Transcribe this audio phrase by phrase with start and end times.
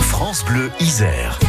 [0.00, 1.40] France Bleu Isère.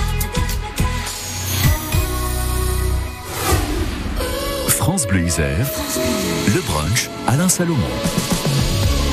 [4.69, 5.67] France Bleu Isère,
[6.55, 7.83] le brunch Alain Salomon.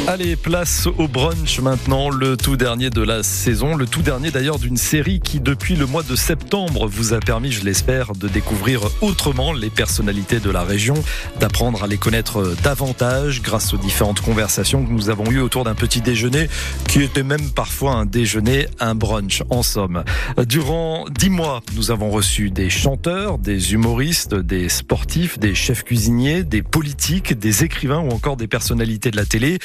[0.07, 4.59] Allez, place au brunch maintenant, le tout dernier de la saison, le tout dernier d'ailleurs
[4.59, 8.83] d'une série qui depuis le mois de septembre vous a permis, je l'espère, de découvrir
[9.01, 10.95] autrement les personnalités de la région,
[11.41, 15.75] d'apprendre à les connaître davantage grâce aux différentes conversations que nous avons eues autour d'un
[15.75, 16.51] petit déjeuner
[16.87, 20.05] qui était même parfois un déjeuner, un brunch en somme.
[20.47, 26.43] Durant dix mois, nous avons reçu des chanteurs, des humoristes, des sportifs, des chefs cuisiniers,
[26.43, 29.59] des politiques, des écrivains ou encore des personnalités de la télé.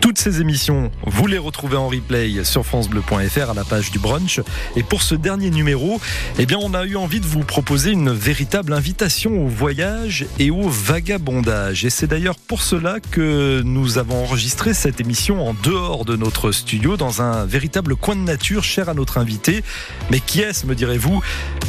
[0.00, 4.40] Toutes ces émissions, vous les retrouvez en replay sur francebleu.fr à la page du brunch.
[4.76, 6.00] Et pour ce dernier numéro,
[6.38, 10.50] eh bien, on a eu envie de vous proposer une véritable invitation au voyage et
[10.50, 11.84] au vagabondage.
[11.84, 16.52] Et c'est d'ailleurs pour cela que nous avons enregistré cette émission en dehors de notre
[16.52, 19.62] studio, dans un véritable coin de nature cher à notre invité.
[20.10, 21.20] Mais qui est-ce, me direz-vous?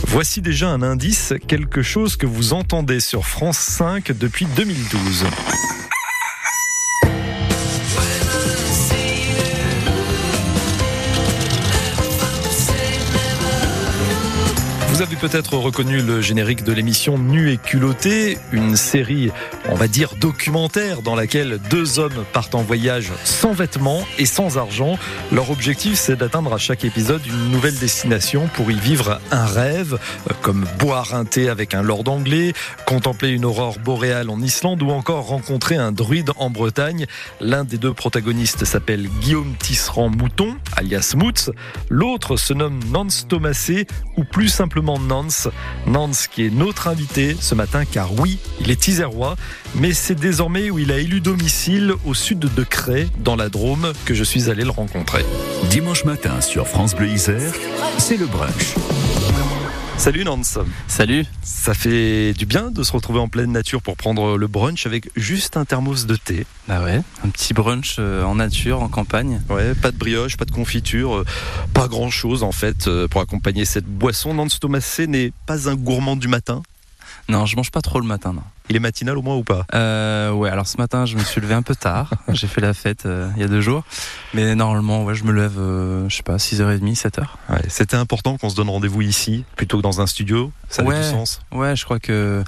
[0.07, 5.25] Voici déjà un indice, quelque chose que vous entendez sur France 5 depuis 2012.
[14.97, 19.29] Vous avez peut-être reconnu le générique de l'émission Nu et culotté, une série,
[19.69, 24.57] on va dire, documentaire dans laquelle deux hommes partent en voyage sans vêtements et sans
[24.57, 24.97] argent.
[25.31, 29.99] Leur objectif, c'est d'atteindre à chaque épisode une nouvelle destination pour y vivre un rêve,
[30.41, 32.53] comme boire un thé avec un lord anglais,
[32.87, 37.05] contempler une aurore boréale en Islande ou encore rencontrer un druide en Bretagne.
[37.39, 41.51] L'un des deux protagonistes s'appelle Guillaume Tisserand Mouton, alias Moots.
[41.91, 45.49] L'autre se nomme Nance Thomasé, ou plus simplement Nance.
[45.85, 49.35] Nance qui est notre invité ce matin car oui, il est isérois,
[49.75, 53.91] mais c'est désormais où il a élu domicile au sud de Cray, dans la Drôme,
[54.05, 55.25] que je suis allé le rencontrer.
[55.69, 57.53] Dimanche matin sur France Bleu Isère,
[57.97, 58.75] c'est le brunch.
[59.97, 60.59] Salut Nance.
[60.87, 61.25] Salut.
[61.41, 65.09] Ça fait du bien de se retrouver en pleine nature pour prendre le brunch avec
[65.15, 66.45] juste un thermos de thé.
[66.67, 69.41] Bah ouais, un petit brunch euh, en nature, en campagne.
[69.49, 71.25] Ouais, pas de brioche, pas de confiture, euh,
[71.73, 74.33] pas grand chose en fait euh, pour accompagner cette boisson.
[74.35, 76.61] Nance Thomasé n'est pas un gourmand du matin?
[77.27, 78.43] Non, je mange pas trop le matin, non.
[78.69, 79.65] Il est matinal au moins ou pas?
[79.73, 82.09] Euh, Ouais, alors ce matin, je me suis levé un peu tard.
[82.29, 83.83] J'ai fait la fête euh, il y a deux jours.
[84.33, 87.21] Mais normalement, ouais, je me lève, euh, je sais pas, 6h30, 7h.
[87.49, 90.51] Ouais, C'était important qu'on se donne rendez-vous ici plutôt que dans un studio?
[90.69, 90.97] Ça a Ouais.
[90.97, 91.39] du sens?
[91.51, 92.43] Ouais, je crois que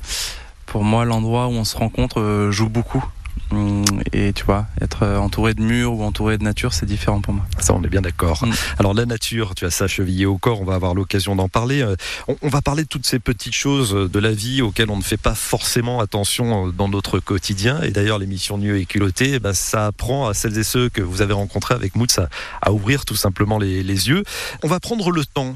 [0.66, 3.04] pour moi, l'endroit où on se rencontre euh, joue beaucoup.
[3.52, 3.84] Hum,
[4.14, 7.34] Et tu vois, être euh, entouré de murs ou entouré de nature, c'est différent pour
[7.34, 7.46] moi.
[7.60, 8.46] Ça, on est bien d'accord.
[8.46, 8.52] Mm.
[8.78, 11.82] Alors, la nature, tu as ça chevillé au corps, on va avoir l'occasion d'en parler.
[11.82, 11.96] Euh,
[12.28, 15.02] On, on va parler de toutes ces petites choses de la vie auxquelles on ne
[15.04, 17.82] fait pas forcément attention euh, dans notre quotidien.
[17.82, 21.02] Et d'ailleurs, l'émission Nu et culotté, eh ben, ça apprend à celles et ceux que
[21.02, 22.30] vous avez rencontrés avec Moots à,
[22.62, 24.24] à ouvrir tout simplement les, les yeux.
[24.64, 25.56] On va prendre le temps.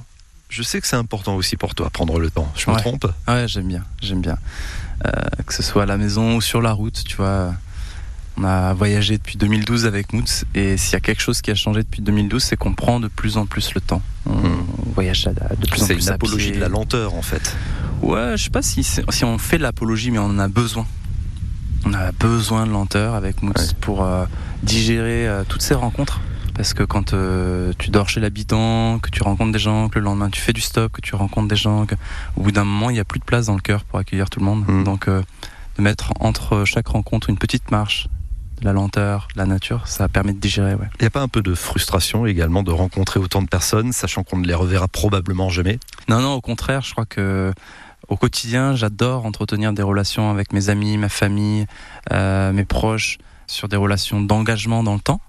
[0.50, 2.52] Je sais que c'est important aussi pour toi, prendre le temps.
[2.56, 2.82] Je me Ouais.
[2.82, 3.06] trompe?
[3.28, 4.38] Ouais, j'aime bien, j'aime bien.
[5.06, 5.12] Euh,
[5.46, 7.54] que ce soit à la maison ou sur la route, tu vois.
[8.38, 11.56] On a voyagé depuis 2012 avec Moots et s'il y a quelque chose qui a
[11.56, 14.02] changé depuis 2012, c'est qu'on prend de plus en plus le temps.
[14.26, 14.66] On, Hmm.
[14.96, 17.56] voyage de plus en C'est plus une à apologie de la lenteur, en fait.
[18.02, 20.48] Ouais, je sais pas si, c'est- si on fait de l'apologie, mais on en a
[20.48, 20.86] besoin.
[21.86, 23.66] On a besoin de lenteur avec Moots Ouais.
[23.82, 24.26] pour euh,
[24.64, 26.20] digérer euh, toutes ces rencontres.
[26.56, 30.06] Parce que quand euh, tu dors chez l'habitant, que tu rencontres des gens, que le
[30.06, 31.96] lendemain tu fais du stop, que tu rencontres des gens, que,
[32.36, 34.30] au bout d'un moment il n'y a plus de place dans le cœur pour accueillir
[34.30, 34.64] tout le monde.
[34.68, 34.84] Mm.
[34.84, 35.24] Donc de
[35.82, 38.08] mettre entre chaque rencontre une petite marche,
[38.64, 40.76] la lenteur, la nature, ça permet de digérer.
[40.76, 40.88] Ouais.
[41.00, 44.24] Il n'y a pas un peu de frustration également de rencontrer autant de personnes, sachant
[44.24, 45.80] qu'on ne les reverra probablement jamais?
[46.08, 47.54] Non, non, au contraire, je crois que
[48.08, 51.66] au quotidien, j'adore entretenir des relations avec mes amis, ma famille,
[52.12, 55.22] euh, mes proches, sur des relations d'engagement dans le temps.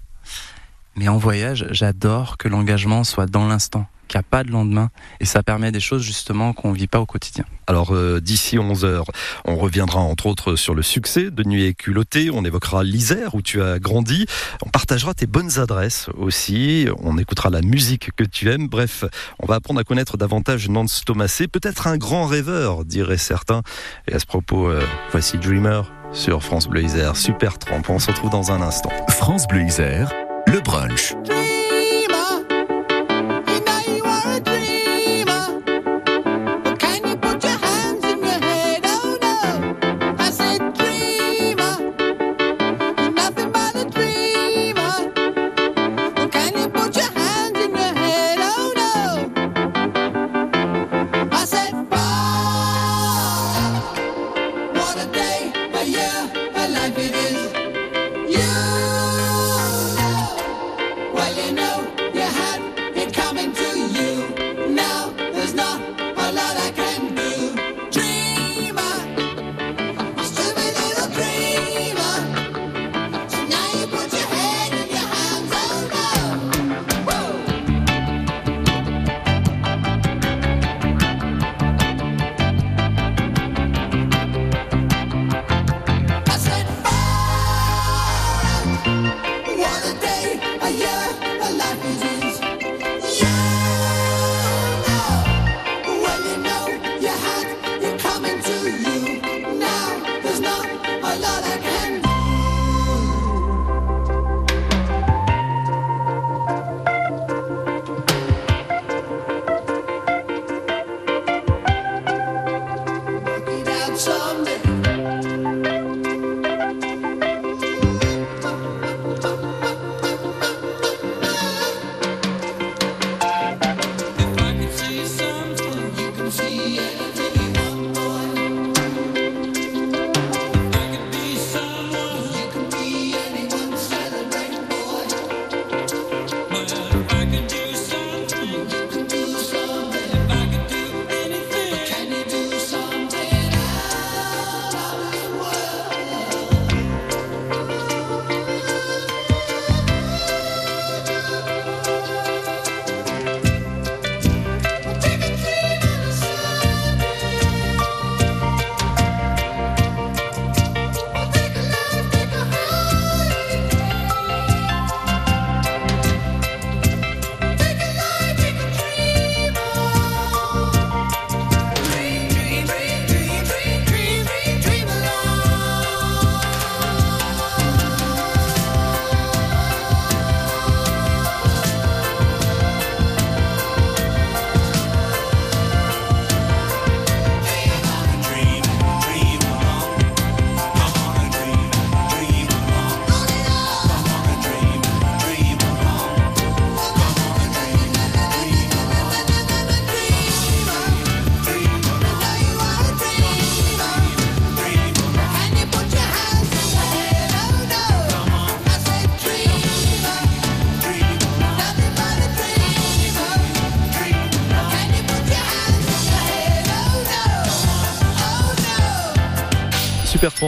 [0.95, 4.89] Mais en voyage, j'adore que l'engagement soit dans l'instant, qu'il n'y a pas de lendemain,
[5.19, 7.45] et ça permet des choses justement qu'on ne vit pas au quotidien.
[7.67, 9.05] Alors euh, d'ici 11 heures,
[9.45, 13.41] on reviendra entre autres sur le succès de Nuit et culotté, on évoquera l'Isère où
[13.41, 14.25] tu as grandi,
[14.65, 19.03] on partagera tes bonnes adresses aussi, on écoutera la musique que tu aimes, bref,
[19.39, 23.61] on va apprendre à connaître davantage Nance Thomasé, peut-être un grand rêveur, diraient certains.
[24.07, 24.81] Et à ce propos, euh,
[25.11, 28.91] voici Dreamer sur France Bleu Isère, super trempe, on se retrouve dans un instant.
[29.09, 30.11] France Bleu Isère,
[30.47, 31.15] le brunch.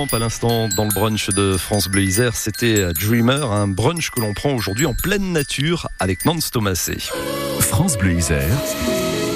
[0.06, 4.34] À l'instant dans le brunch de France Bleu Isère, c'était Dreamer, un brunch que l'on
[4.34, 6.98] prend aujourd'hui en pleine nature avec Nance Thomasé.
[7.60, 8.58] France Bleu Isère,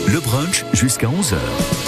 [0.07, 1.80] le brunch jusqu'à 11h.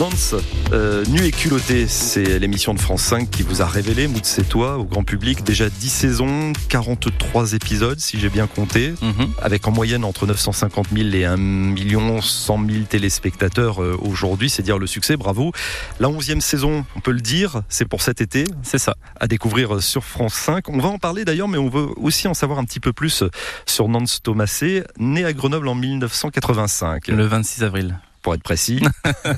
[0.00, 0.34] Nance,
[0.72, 4.48] euh, Nu et culotté, c'est l'émission de France 5 qui vous a révélé, Mout c'est
[4.48, 9.28] toi, au grand public, déjà 10 saisons, 43 épisodes si j'ai bien compté, Mhm.
[9.42, 14.62] avec en moyenne entre 950 000 et 1 million 100 000 téléspectateurs euh, aujourd'hui, c'est
[14.62, 15.52] dire le succès, bravo.
[15.98, 18.96] La 11e saison, on peut le dire, c'est pour cet été, C'est ça.
[19.20, 20.70] à découvrir sur France 5.
[20.70, 23.22] On va en parler d'ailleurs, mais on veut aussi en savoir un petit peu plus
[23.66, 27.98] sur Nance Thomasé, né à Grenoble en 1985, Le 26 avril.
[28.22, 28.82] Pour être précis.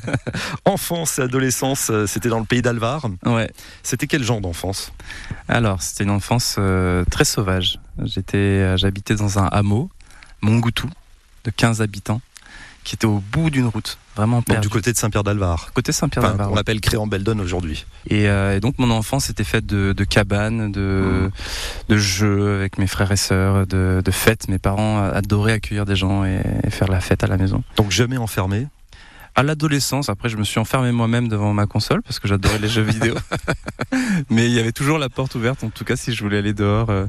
[0.64, 3.06] enfance et adolescence, euh, c'était dans le pays d'Alvar.
[3.24, 3.50] Ouais.
[3.82, 4.92] C'était quel genre d'enfance?
[5.48, 7.78] Alors, c'était une enfance euh, très sauvage.
[8.04, 9.90] J'étais, euh, j'habitais dans un hameau,
[10.40, 10.88] Montgoutou,
[11.44, 12.20] de 15 habitants,
[12.84, 14.62] qui était au bout d'une route, vraiment Donc, perdu.
[14.62, 15.72] du côté de Saint-Pierre-d'Alvar.
[15.72, 16.52] côté Saint-Pierre Enfin, d'Alvar.
[16.52, 17.86] on l'appelle Créan-Beldon aujourd'hui.
[18.08, 21.30] Et, euh, et donc mon enfance était faite de, de cabanes, de,
[21.88, 24.48] de jeux avec mes frères et sœurs, de, de fêtes.
[24.48, 27.62] Mes parents adoraient accueillir des gens et, et faire la fête à la maison.
[27.76, 28.66] Donc jamais enfermé.
[29.34, 32.68] À l'adolescence, après je me suis enfermé moi-même devant ma console parce que j'adorais les
[32.68, 33.14] jeux vidéo.
[34.30, 35.64] Mais il y avait toujours la porte ouverte.
[35.64, 37.06] En tout cas, si je voulais aller dehors, euh,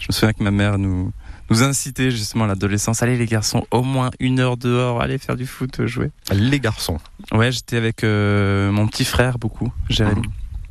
[0.00, 1.10] je me souviens que ma mère nous
[1.50, 3.02] nous incitait justement à l'adolescence.
[3.02, 6.10] Allez les garçons, au moins une heure dehors, allez faire du foot, jouer.
[6.32, 6.98] Les garçons.
[7.32, 10.28] Ouais, j'étais avec euh, mon petit frère beaucoup, Jérémy.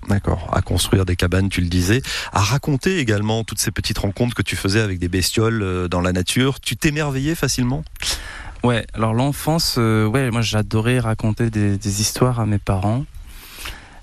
[0.08, 0.52] D'accord.
[0.54, 2.02] À construire des cabanes, tu le disais.
[2.32, 6.02] À raconter également toutes ces petites rencontres que tu faisais avec des bestioles euh, dans
[6.02, 6.60] la nature.
[6.60, 7.84] Tu t'émerveillais facilement?
[8.64, 13.06] Ouais, alors l'enfance, euh, ouais, moi j'adorais raconter des, des histoires à mes parents.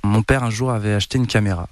[0.05, 1.69] Mon père un jour avait acheté une caméra.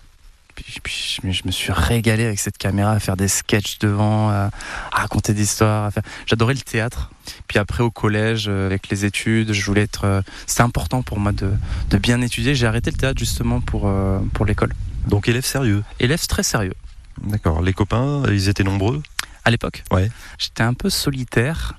[1.25, 4.51] Je, me- suis régalé avec cette caméra à faire des sketchs devant, à,
[4.93, 5.93] raconter des histoires.
[5.93, 7.11] faire- J'adorais le théâtre.
[7.49, 10.05] Puis après au collège, euh, avec les études, je voulais être.
[10.05, 11.53] euh, C'était important pour moi de,
[11.91, 12.55] de bien étudier.
[12.55, 14.73] J'ai arrêté le théâtre justement pour, euh, pour l'école.
[15.09, 15.83] Donc élève sérieux.
[15.99, 16.75] Élève très sérieux.
[17.23, 17.63] D'accord.
[17.63, 19.03] Les copains, ils étaient nombreux?
[19.45, 20.11] À l'époque, Ouais.
[20.39, 21.75] j'étais un peu solitaire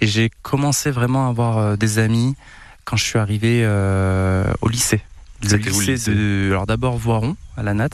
[0.00, 2.34] et j'ai commencé vraiment à avoir des amis
[2.84, 5.02] quand je suis arrivé euh, au lycée.
[5.42, 7.88] Le lycée lycée de, alors d'abord Voiron à la Nat,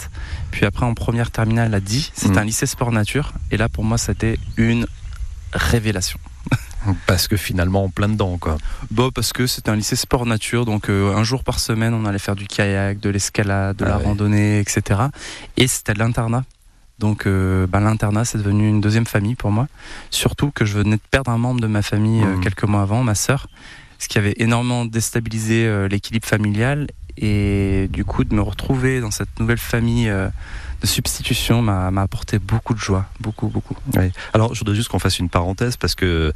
[0.50, 2.10] puis après en première terminale à Die.
[2.14, 2.38] C'était Mhm.
[2.38, 4.86] un lycée sport nature, et là pour moi c'était une
[5.52, 6.18] révélation.
[7.06, 8.58] Parce que finalement, en plein dedans, quoi.
[8.90, 12.04] Bon, parce que c'était un lycée sport nature, donc euh, un jour par semaine, on
[12.04, 14.04] allait faire du kayak, de l'escalade, de Ah la ouais.
[14.04, 15.00] randonnée, etc.
[15.56, 16.44] Et c'était de l'internat.
[16.98, 19.66] Donc euh, bah, l'internat, c'est devenu une deuxième famille pour moi.
[20.10, 22.40] Surtout que je venais de perdre un membre de ma famille euh, Mhm.
[22.42, 23.46] quelques mois avant, ma sœur,
[23.98, 26.86] ce qui avait énormément déstabilisé l'équilibre familial.
[27.16, 30.28] Et du coup, de me retrouver dans cette nouvelle famille euh,
[30.80, 33.76] de substitution m'a apporté beaucoup de joie, beaucoup, beaucoup.
[33.94, 34.12] Ouais.
[34.32, 36.32] Alors, je voudrais juste qu'on fasse une parenthèse parce que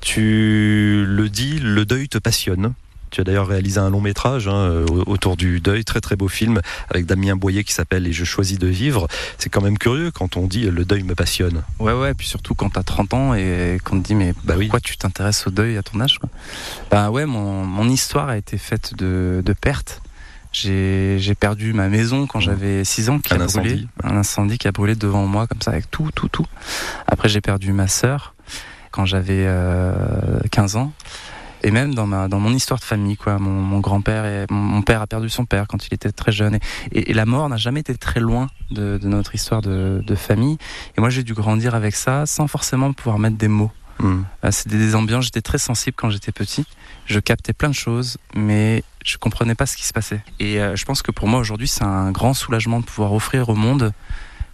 [0.00, 2.74] tu le dis, le deuil te passionne.
[3.12, 6.28] Tu as d'ailleurs réalisé un long métrage hein, euh, autour du deuil, très très beau
[6.28, 9.06] film avec Damien Boyer qui s'appelle Et je choisis de vivre.
[9.38, 11.62] C'est quand même curieux quand on dit le deuil me passionne.
[11.78, 14.64] Ouais, ouais, puis surtout quand t'as 30 ans et qu'on te dit, mais Bah oui.
[14.66, 16.30] pourquoi tu t'intéresses au deuil à ton âge quoi?
[16.90, 20.00] Bah ouais, mon, mon histoire a été faite de, de pertes.
[20.54, 23.70] J'ai perdu ma maison quand j'avais 6 ans, qui Un a brûlé.
[23.72, 23.88] incendie.
[24.04, 26.44] Un incendie qui a brûlé devant moi, comme ça, avec tout, tout, tout.
[27.06, 28.34] Après, j'ai perdu ma sœur
[28.90, 30.92] quand j'avais euh, 15 ans.
[31.62, 33.38] Et même dans, ma, dans mon histoire de famille, quoi.
[33.38, 36.32] Mon, mon grand-père et mon, mon père a perdu son père quand il était très
[36.32, 36.56] jeune.
[36.56, 36.60] Et,
[36.92, 40.14] et- et la mort n'a jamais été très loin de, de notre histoire de, de
[40.14, 40.58] famille.
[40.96, 43.70] Et moi, j'ai dû grandir avec ça sans forcément pouvoir mettre des mots.
[43.98, 44.22] Hmm.
[44.44, 46.64] Euh, C'était des ambiances, j'étais très sensible quand j'étais petit.
[47.06, 50.22] Je captais plein de choses, mais je comprenais pas ce qui se passait.
[50.40, 53.48] Et euh, je pense que pour moi aujourd'hui, c'est un grand soulagement de pouvoir offrir
[53.48, 53.92] au monde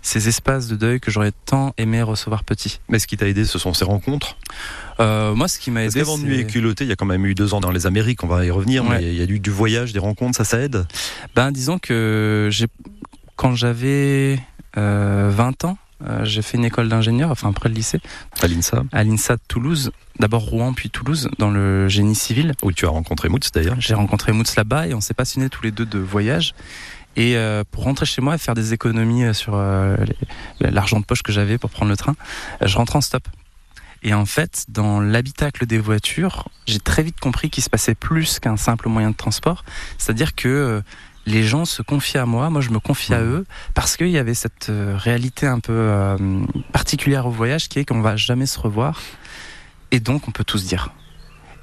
[0.01, 2.81] ces espaces de deuil que j'aurais tant aimé recevoir petit.
[2.89, 4.37] Mais ce qui t'a aidé, ce sont ces rencontres?
[5.01, 7.25] Euh, moi, ce qui m'a Parce aidé, nuit et culotté, il y a quand même
[7.27, 8.99] eu deux ans dans les Amériques, on va y revenir, Ouais.
[8.99, 10.87] mais il y a eu du voyage, des rencontres, ça, ça aide?
[11.35, 12.51] Ben, disons que
[13.37, 14.41] quand j'avais
[14.77, 18.01] euh, 20 ans, euh, j'ai fait une école d'ingénieur, enfin après le lycée,
[18.41, 19.91] à l'INSA, à l'INSA de Toulouse.
[20.21, 22.55] D'abord Rouen, puis Toulouse, dans le génie civil.
[22.63, 23.77] où tu as rencontré Moutz d'ailleurs.
[23.81, 26.55] J'ai rencontré Moots là-bas et on s'est passionnés tous les deux de voyage.
[27.17, 29.97] Et euh, pour rentrer chez moi et faire des économies euh, sur euh,
[30.61, 32.15] l'argent de poche que j'avais pour prendre le train,
[32.63, 33.23] euh, je rentre en stop.
[34.03, 38.39] Et en fait, dans l'habitacle des voitures, j'ai très vite compris qu'il se passait plus
[38.39, 39.65] qu'un simple moyen de transport.
[39.99, 40.81] C'est-à-dire que euh,
[41.27, 43.33] les gens se confiaient à moi, moi je me confiais à Mhm.
[43.33, 46.17] eux, parce qu'il y avait cette euh, réalité un peu euh,
[46.73, 49.01] particulière au voyage qui est qu'on va jamais se revoir.
[49.91, 50.91] Et donc on peut tout se dire.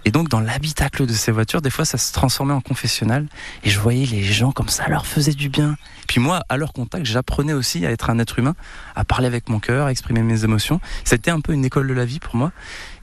[0.05, 3.27] Et donc, dans l'habitacle de ces voitures, des fois, ça se transformait en confessionnal.
[3.63, 5.77] Et je voyais les gens comme ça, leur faisait du bien.
[6.07, 8.55] Puis moi, à leur contact, j'apprenais aussi à être un être humain,
[8.95, 10.79] à parler avec mon cœur, à exprimer mes émotions.
[11.03, 12.51] C'était un peu une école de la vie pour moi.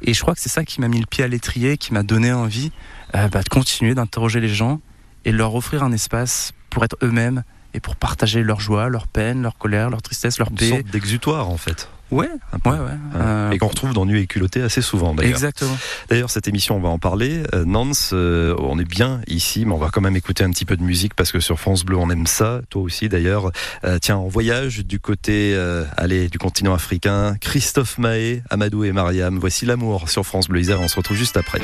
[0.02, 2.04] Et je crois que c'est ça qui m'a mis le pied à l'étrier, qui m'a
[2.04, 2.71] donné envie
[3.16, 4.80] euh, bah, de continuer d'interroger les gens
[5.25, 7.42] et leur offrir un espace pour être eux-mêmes
[7.75, 10.68] et pour partager leur joie, leur peine, leur colère, leur tristesse, leur Une paix.
[10.68, 11.88] sorte d'exutoire en fait.
[12.12, 12.28] Ouais,
[12.66, 12.78] ouais, ouais.
[13.16, 15.33] Euh, Et qu'on retrouve dans Nu et culotté assez souvent d'ailleurs.
[15.33, 15.76] exactement.
[16.11, 17.42] D'ailleurs, cette émission, on va en parler.
[17.54, 20.66] Euh, Nance, euh, on est bien ici, mais on va quand même écouter un petit
[20.66, 22.61] peu de musique parce que sur France Bleu, on aime ça.
[22.69, 23.50] Toi aussi, d'ailleurs.
[23.85, 25.59] Euh, tiens, en voyage du côté,
[25.97, 29.38] allez, du continent africain, Christophe Mahé, Amadou et Mariam.
[29.38, 30.81] Voici l'amour sur France Bleu Isère.
[30.81, 31.61] On se retrouve juste après.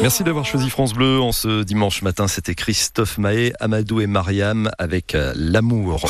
[0.00, 1.20] Merci d'avoir choisi France Bleu.
[1.20, 6.06] En ce dimanche matin, c'était Christophe Mahé, Amadou et Mariam avec euh, L'amour.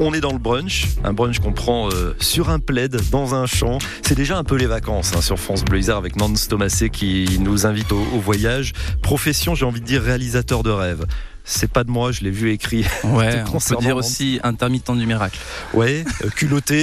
[0.00, 3.46] On est dans le brunch, un brunch qu'on prend euh, sur un plaid, dans un
[3.46, 3.78] champ.
[4.02, 7.38] C'est déjà un peu les vacances hein, sur France Bleu Isère avec Nance Thomasé qui
[7.40, 8.72] nous invite au, au voyage.
[9.02, 11.04] Profession, j'ai envie de dire réalisateur de rêve.
[11.44, 12.84] C'est pas de moi, je l'ai vu écrit.
[13.04, 15.38] Ouais, on peut dire aussi intermittent du miracle.
[15.72, 16.76] Ouais, euh, culotté.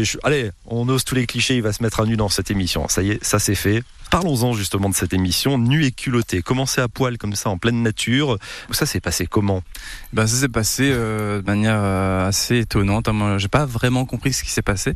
[0.00, 1.54] Et je- allez, on ose tous les clichés.
[1.56, 2.88] Il va se mettre à nu dans cette émission.
[2.88, 3.82] Ça y est, ça c'est fait.
[4.14, 6.40] Parlons-en justement de cette émission, nu et culotté.
[6.40, 8.38] Commencer à poil comme ça en pleine nature.
[8.70, 9.64] Ça s'est passé comment?
[10.12, 13.08] Ben, ça s'est passé euh, de manière euh, assez étonnante.
[13.08, 14.94] Moi, j'ai pas vraiment compris ce qui s'est passé.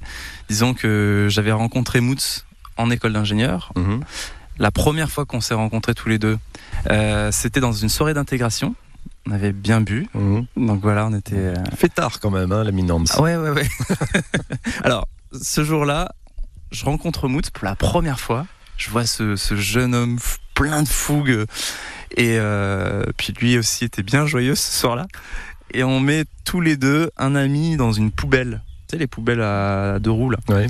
[0.49, 2.45] Disons que j'avais rencontré Moots
[2.77, 3.73] en école d'ingénieur.
[3.75, 4.05] Mhm.
[4.61, 6.39] La première fois qu'on s'est rencontrés tous les deux,
[6.89, 8.77] euh, c'était dans une soirée d'intégration.
[9.27, 10.07] On avait bien bu.
[10.15, 10.47] Mhm.
[10.57, 11.35] Donc voilà, on était.
[11.35, 13.15] euh, Fait tard quand même, hein, la Nance.
[13.17, 13.69] Ah ouais, ouais, ouais.
[14.85, 16.13] Alors, ce jour-là,
[16.71, 18.47] je rencontre Moots pour la première fois.
[18.79, 20.19] Je vois ce, ce jeune homme
[20.55, 21.45] plein de fougue.
[22.17, 25.07] Et euh, puis lui aussi était bien joyeux ce soir-là.
[25.75, 28.63] Et on met tous les deux un ami dans une poubelle.
[28.89, 30.39] Tu sais, les poubelles à deux roues, là.
[30.49, 30.67] Ouais.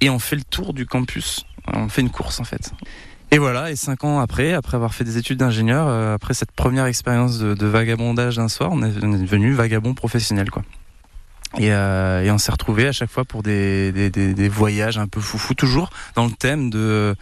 [0.00, 1.44] Et on fait le tour du campus.
[1.72, 2.72] On fait une course, en fait.
[3.30, 6.50] Et voilà, et cinq ans après, après avoir fait des études d'ingénieur, euh, après cette
[6.50, 10.64] première expérience de, de vagabondage d'un soir, on est, on est devenu vagabond professionnel, quoi.
[11.58, 14.98] Et, euh, et on s'est retrouvés à chaque fois pour des, des, des- des voyages
[14.98, 17.14] un peu foufou, toujours dans le thème de,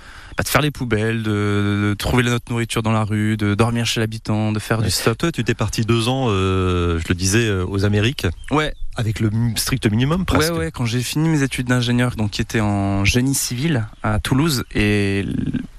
[0.42, 4.01] de faire les poubelles, de, de trouver notre nourriture dans la rue, de dormir chez
[4.01, 4.85] l'habitant, de faire Ouais.
[4.85, 5.18] du stop.
[5.18, 9.20] Toi, tu t'es parti deux ans, euh, je le disais, euh, aux Amériques, Ouais, avec
[9.20, 10.53] le strict minimum presque.
[10.53, 14.20] Ouais, ouais, quand j'ai fini mes études d'ingénieur, donc qui étaient en génie civil à
[14.20, 15.24] Toulouse, et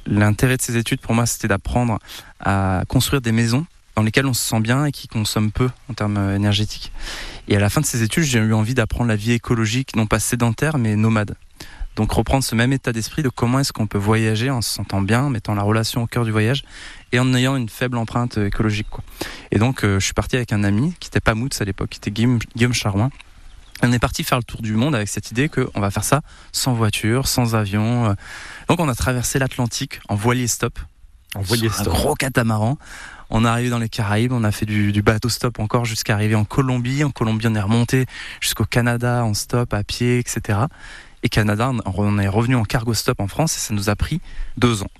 [0.05, 1.99] l'intérêt de ces études pour moi, c'était d'apprendre
[2.39, 5.93] à construire des maisons dans lesquelles on se sent bien et qui consomment peu en
[5.93, 6.91] termes euh, énergétiques.
[7.47, 10.05] Et à la fin de ces études, j'ai eu envie d'apprendre la vie écologique, non
[10.05, 11.35] pas sédentaire, mais nomade.
[11.99, 15.01] Donc reprendre ce même état d'esprit de comment est-ce qu'on peut voyager en se sentant
[15.01, 16.63] bien, en mettant la relation au cœur du voyage
[17.11, 18.87] et en ayant une faible empreinte euh, écologique.
[18.89, 19.03] Quoi.
[19.51, 21.89] Et donc euh, je suis parti avec un ami qui n'était pas Moots à l'époque,
[21.89, 23.09] qui était Guillaume, Guillaume Charouin.
[23.83, 26.21] On est parti faire le tour du monde avec cette idée qu'on va faire ça
[26.53, 28.11] sans voiture, sans avion.
[28.11, 28.13] euh.
[28.69, 30.79] Donc on a traversé l'Atlantique en voilier stop,
[31.35, 31.93] En voilier sur un stop.
[31.95, 32.77] gros catamaran.
[33.29, 36.13] On est arrivé dans les Caraïbes, on a fait du, du bateau stop encore jusqu'à
[36.13, 37.03] arriver en Colombie.
[37.03, 38.05] En Colombie, on est remonté
[38.39, 40.59] jusqu'au Canada en stop, à pied, etc.
[41.23, 44.21] Et Canada, on- est revenu en cargo stop en France et ça nous a pris
[44.57, 44.91] deux ans.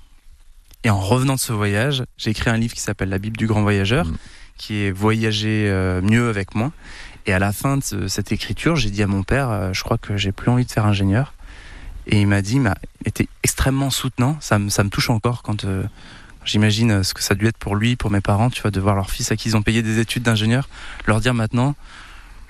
[0.84, 3.46] Et en revenant de ce voyage, j'ai écrit un livre qui s'appelle La Bible du
[3.46, 4.16] grand voyageur, Mm.
[4.56, 6.72] qui est Voyager euh, mieux avec moins.
[7.26, 9.82] Et à la fin de ce- cette écriture, j'ai dit à mon père, euh, je
[9.82, 11.34] crois que j'ai plus envie de faire ingénieur.
[12.06, 14.36] Et il m'a dit, il m'a été extrêmement soutenant.
[14.40, 15.84] Ça me, ça me touche encore quand euh,
[16.46, 18.80] j'imagine ce que ça a dû être pour lui, pour mes parents, tu vois, de
[18.80, 20.68] voir leur fils à qui ils ont payé des études d'ingénieur,
[21.06, 21.74] leur dire maintenant,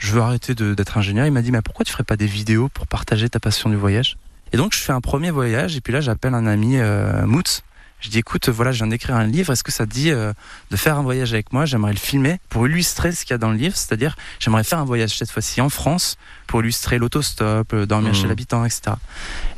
[0.00, 1.26] je veux arrêter d'être ingénieur.
[1.26, 3.76] Il m'a dit, mais pourquoi tu ferais pas des vidéos pour partager ta passion du
[3.76, 4.16] voyage?
[4.52, 7.62] Et donc, je fais un premier voyage, et puis là, j'appelle un ami, euh, Moots.
[8.00, 10.32] Je dis, écoute, voilà, je viens d'écrire un livre, est-ce que ça te dit euh,
[10.70, 11.66] de faire un voyage avec moi?
[11.66, 14.78] J'aimerais le filmer pour illustrer ce qu'il y a dans le livre, c'est-à-dire, j'aimerais faire
[14.78, 18.92] un voyage cette fois-ci en France pour illustrer l'autostop, euh, dormir chez l'habitant, etc.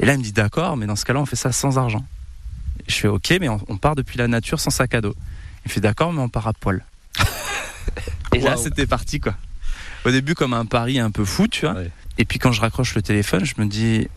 [0.01, 2.05] Et là, il me dit, d'accord, mais dans ce cas-là, on fait ça sans argent.
[2.89, 5.15] Je fais, ok, mais on, on part depuis la nature sans sac à dos.
[5.65, 6.85] Il fait, d'accord, mais on part à poil.
[8.35, 9.37] Et là, c'était parti, quoi.
[10.05, 11.75] Au début, comme un pari un peu fou, tu vois.
[11.75, 11.91] Ouais.
[12.19, 14.09] Et puis, quand je raccroche le téléphone, je me dis,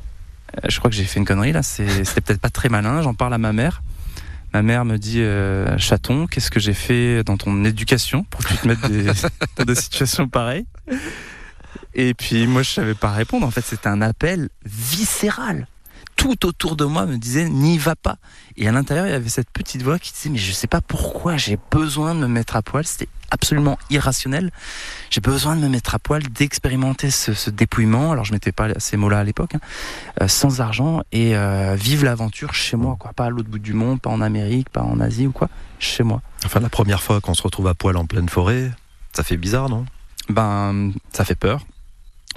[0.58, 3.02] euh, je crois que j'ai fait une connerie là, c'était peut-être pas très malin.
[3.02, 3.82] J'en parle à ma mère.
[4.54, 8.48] Ma mère me dit euh, Chaton, qu'est-ce que j'ai fait dans ton éducation pour que
[8.50, 9.12] tu te mettes des-
[9.58, 10.66] dans des situations pareilles?
[11.94, 13.46] Et puis moi je savais pas répondre.
[13.46, 15.68] En fait, c'était un appel viscéral.
[16.16, 18.18] Tout autour de moi me disait n'y va pas.
[18.58, 20.82] Et à l'intérieur, il y avait cette petite voix qui disait mais je sais pas
[20.82, 22.86] pourquoi j'ai besoin de me mettre à poil.
[22.86, 24.52] C'était absolument irrationnel.
[25.10, 28.12] J'ai besoin de me mettre à poil, d'expérimenter ce, ce dépouillement.
[28.12, 29.60] Alors je mettais pas ces mots-là à l'époque, hein,
[30.22, 33.14] euh, sans argent et euh, vivre l'aventure chez moi, quoi.
[33.14, 35.50] Pas à l'autre bout du monde, pas en Amérique, pas en Asie ou quoi,
[35.80, 36.22] chez moi.
[36.46, 38.72] Enfin, la première fois qu'on se retrouve à poil en pleine forêt,
[39.14, 39.86] ça fait bizarre, non?
[40.30, 41.66] Ben ça fait peur,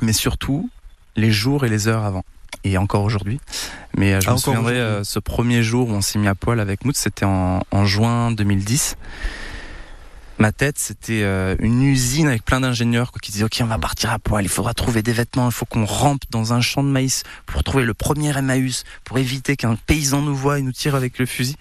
[0.02, 0.68] mais surtout
[1.16, 2.24] les jours et les heures avant.
[2.64, 3.40] Et encore aujourd'hui.
[3.96, 6.34] Mais euh, je Ah, me souviendrai, euh, ce premier jour où on s'est mis à
[6.34, 8.96] poil avec Mout, c'était en, en juin 2010.
[10.40, 14.12] Ma tête, c'était euh, une usine avec plein d'ingénieurs qui disaient Ok, on va partir
[14.12, 16.88] à poil, il faudra trouver des vêtements, il faut qu'on rampe dans un champ de
[16.88, 20.94] maïs pour trouver le premier Emmaüs, pour éviter qu'un paysan nous voie et nous tire
[20.94, 21.56] avec le fusil.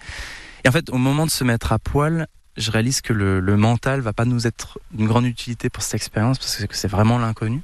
[0.64, 3.56] Et en fait, au moment de se mettre à poil, je réalise que le, le
[3.56, 7.18] mental va pas nous être d'une grande utilité pour cette expérience parce que c'est vraiment
[7.18, 7.62] l'inconnu.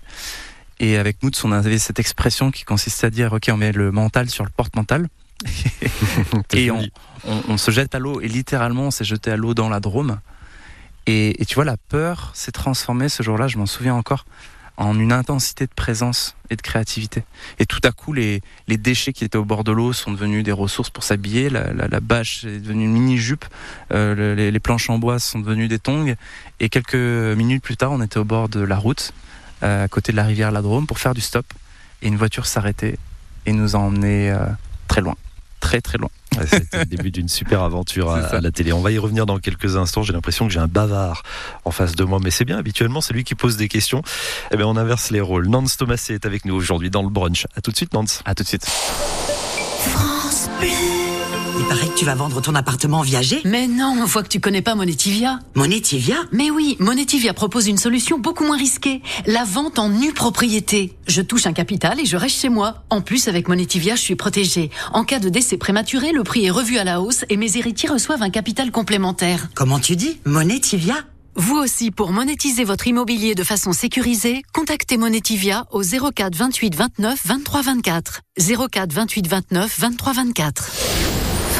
[0.80, 3.90] Et avec Moots, on avait cette expression qui consistait à dire Ok, on met le
[3.92, 5.08] mental sur le porte-mental.
[6.52, 6.82] et on,
[7.26, 8.20] on- on se jette à l'eau.
[8.20, 10.18] Et littéralement, on s'est jeté à l'eau dans la Drôme.
[11.06, 14.24] Et, et tu vois, la peur s'est transformée ce jour-là, je m'en souviens encore,
[14.76, 17.22] en une intensité de présence et de créativité.
[17.58, 20.42] Et tout à coup, les, les déchets qui étaient au bord de l'eau sont devenus
[20.42, 21.50] des ressources pour s'habiller.
[21.50, 23.44] La, la, la bâche est devenue une mini-jupe.
[23.92, 26.14] Euh, le- les, les planches en bois sont devenues des tongs.
[26.58, 29.12] Et quelques minutes plus tard, on était au bord de la route,
[29.64, 31.46] à côté de la rivière La Drôme, pour faire du stop.
[32.02, 32.98] Et une voiture s'arrêtait
[33.46, 34.46] et nous a emmenés euh,
[34.88, 35.14] très loin.
[35.60, 36.10] Très, très loin.
[36.36, 38.72] Ouais, C'était le début d'une super aventure à la télé.
[38.72, 40.02] On va y revenir dans quelques instants.
[40.02, 41.22] J'ai l'impression que j'ai un bavard
[41.64, 42.58] en face de moi, mais c'est bien.
[42.58, 44.02] Habituellement, c'est lui qui pose des questions.
[44.50, 45.48] Eh bien, on inverse les rôles.
[45.48, 47.46] Nance Thomasé est avec nous aujourd'hui dans le brunch.
[47.56, 48.22] À tout de suite, Nance.
[48.24, 48.66] À tout de suite.
[48.66, 51.13] France Bleu.
[51.56, 53.40] Il paraît que tu vas vendre ton appartement en viager.
[53.44, 55.38] Mais non, on voit que tu connais pas Monetivia.
[55.54, 59.02] Monetivia Mais oui, Monetivia propose une solution beaucoup moins risquée.
[59.26, 60.96] La vente en nue propriété.
[61.06, 62.82] Je touche un capital et je reste chez moi.
[62.90, 64.70] En plus, avec Monetivia, je suis protégée.
[64.92, 67.88] En cas de décès prématuré, le prix est revu à la hausse et mes héritiers
[67.88, 69.48] reçoivent un capital complémentaire.
[69.54, 70.18] Comment tu dis?
[70.24, 70.96] Monetivia
[71.36, 77.20] Vous aussi, pour monétiser votre immobilier de façon sécurisée, contactez Monetivia au 04 28 29
[77.24, 78.20] 23 24.
[78.70, 80.70] 04 28 29 23 24.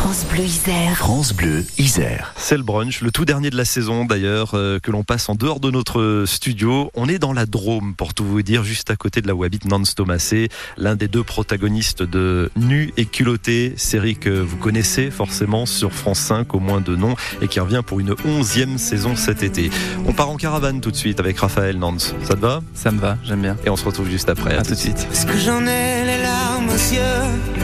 [0.04, 0.96] France Bleu Isère.
[0.98, 2.34] France Bleu, Isère.
[2.36, 5.34] C'est le brunch, le tout dernier de la saison d'ailleurs, euh, que l'on passe en
[5.34, 6.90] dehors de notre studio.
[6.92, 9.44] On est dans la Drôme, pour tout vous dire, juste à côté de là où
[9.44, 15.10] habite Nance Thomasé, l'un des deux protagonistes de Nu et culotté, série que vous connaissez
[15.10, 19.16] forcément sur France 5 au moins de nom, et qui revient pour une onzième saison
[19.16, 19.70] cet été.
[20.06, 22.14] On part en caravane tout de suite avec Raphaël Nance.
[22.24, 22.60] Ça te va?
[22.74, 23.56] Ça me va, j'aime bien.
[23.64, 24.54] Et on se retrouve juste après.
[24.54, 25.08] À tout de suite.
[25.10, 27.63] Est-ce que j'en ai les larmes aux yeux?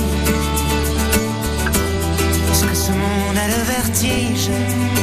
[3.41, 5.00] A le vertige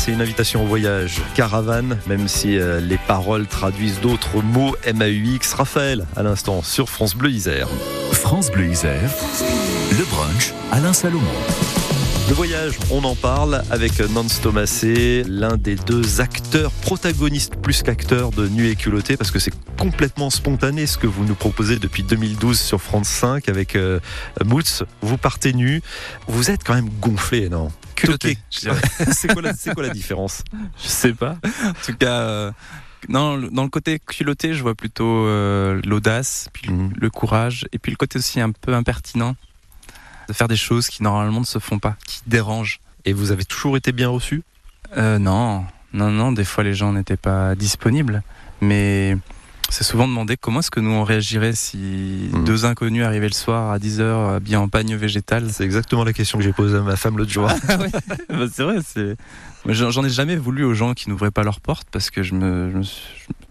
[0.00, 1.20] c'est une invitation au voyage.
[1.34, 4.74] Caravane, même si euh, les paroles traduisent d'autres mots.
[4.94, 5.52] MAUX.
[5.54, 7.68] Raphaël, à l'instant, sur France Bleu Isère.
[8.12, 9.10] France Bleu, Isère.
[9.98, 11.28] Le brunch, Alain Salomon.
[12.30, 18.30] Le voyage, on en parle avec Nance Thomasé, l'un des deux acteurs protagonistes plus qu'acteurs
[18.30, 22.04] de Nu et culotté, parce que c'est complètement spontané ce que vous nous proposez depuis
[22.04, 24.00] 2012 sur France 5 avec euh,
[24.44, 24.84] Moots.
[25.02, 25.82] Vous partez nu,
[26.26, 27.68] vous êtes quand même gonflé, non?
[28.00, 28.38] Culotté.
[29.12, 30.42] C'est quoi, la- c'est quoi la différence?
[30.82, 31.36] Je sais pas.
[31.64, 32.52] En tout cas, euh,
[33.08, 36.92] non, dans le côté culotté, je vois plutôt euh, l'audace, puis le- Mhm.
[36.96, 39.34] le courage, et puis le côté aussi un peu impertinent
[40.28, 42.80] de faire des choses qui normalement ne se font pas, qui dérangent.
[43.04, 44.42] Et vous avez toujours été bien reçu?
[44.96, 48.22] Euh, non, non, non, des fois les gens n'étaient pas disponibles,
[48.60, 49.16] mais
[49.70, 52.44] c'est souvent demandé comment est-ce que nous on réagirait si Mhm.
[52.44, 55.48] deux inconnus arrivaient le soir à 10h habillés en pagne végétal.
[55.52, 57.48] C'est exactement la question que j'ai posée à ma femme l'autre jour.
[58.28, 59.16] Bah, c'est vrai, c'est.
[59.66, 62.70] J'en ai jamais voulu aux gens qui n'ouvraient pas leurs portes parce que je me,
[62.72, 63.02] je me suis-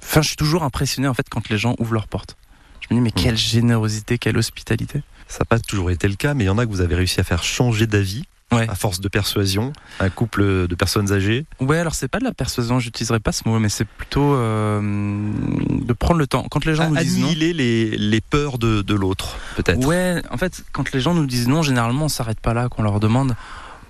[0.01, 2.36] Enfin, je suis toujours impressionné en fait quand les gens ouvrent leurs portes.
[2.82, 5.01] Je me dis mais quelle générosité, quelle hospitalité.
[5.27, 6.95] Ça n'a pas toujours été le cas, mais il y en a que vous avez
[6.95, 8.68] réussi à faire changer d'avis Ouais.
[8.68, 9.74] à force de persuasion.
[10.00, 11.46] Un couple de personnes âgées.
[11.60, 14.82] Ouais, alors c'est pas de la persuasion, j'utiliserai pas ce mot, mais c'est plutôt euh,
[14.82, 16.46] de prendre le temps.
[16.50, 17.30] Quand les gens nous disent non.
[17.36, 19.86] Les, les peurs de, de l'autre, peut-être.
[19.86, 22.82] Ouais, en fait, quand les gens nous disent non, généralement on s'arrête pas là, qu'on
[22.84, 23.36] leur demande.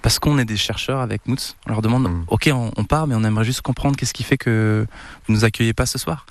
[0.01, 2.23] Parce qu'on est des chercheurs avec Moots, on leur demande Mm.
[2.29, 4.85] Ok, on, on part, mais on aimerait juste comprendre qu'est-ce qui fait que
[5.27, 6.25] vous nous accueillez pas ce soir.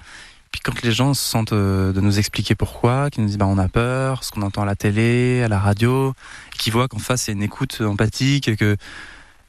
[0.53, 3.47] Puis quand les gens se sentent euh, de nous expliquer pourquoi, qu'ils nous disent bah,
[3.47, 6.15] on a peur, ce qu'on entend à la télé, à la radio,
[6.59, 8.77] qu'ils voient qu'en face a une écoute empathique, et que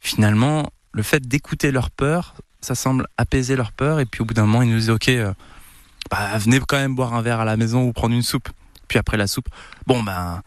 [0.00, 4.34] finalement le fait d'écouter leur peur, ça semble apaiser leur peur, et puis au bout
[4.34, 5.32] d'un moment ils nous disent ok, euh,
[6.10, 8.48] bah, venez quand même boire un verre à la maison ou prendre une soupe.
[8.88, 9.48] Puis après la soupe,
[9.86, 10.42] bon ben.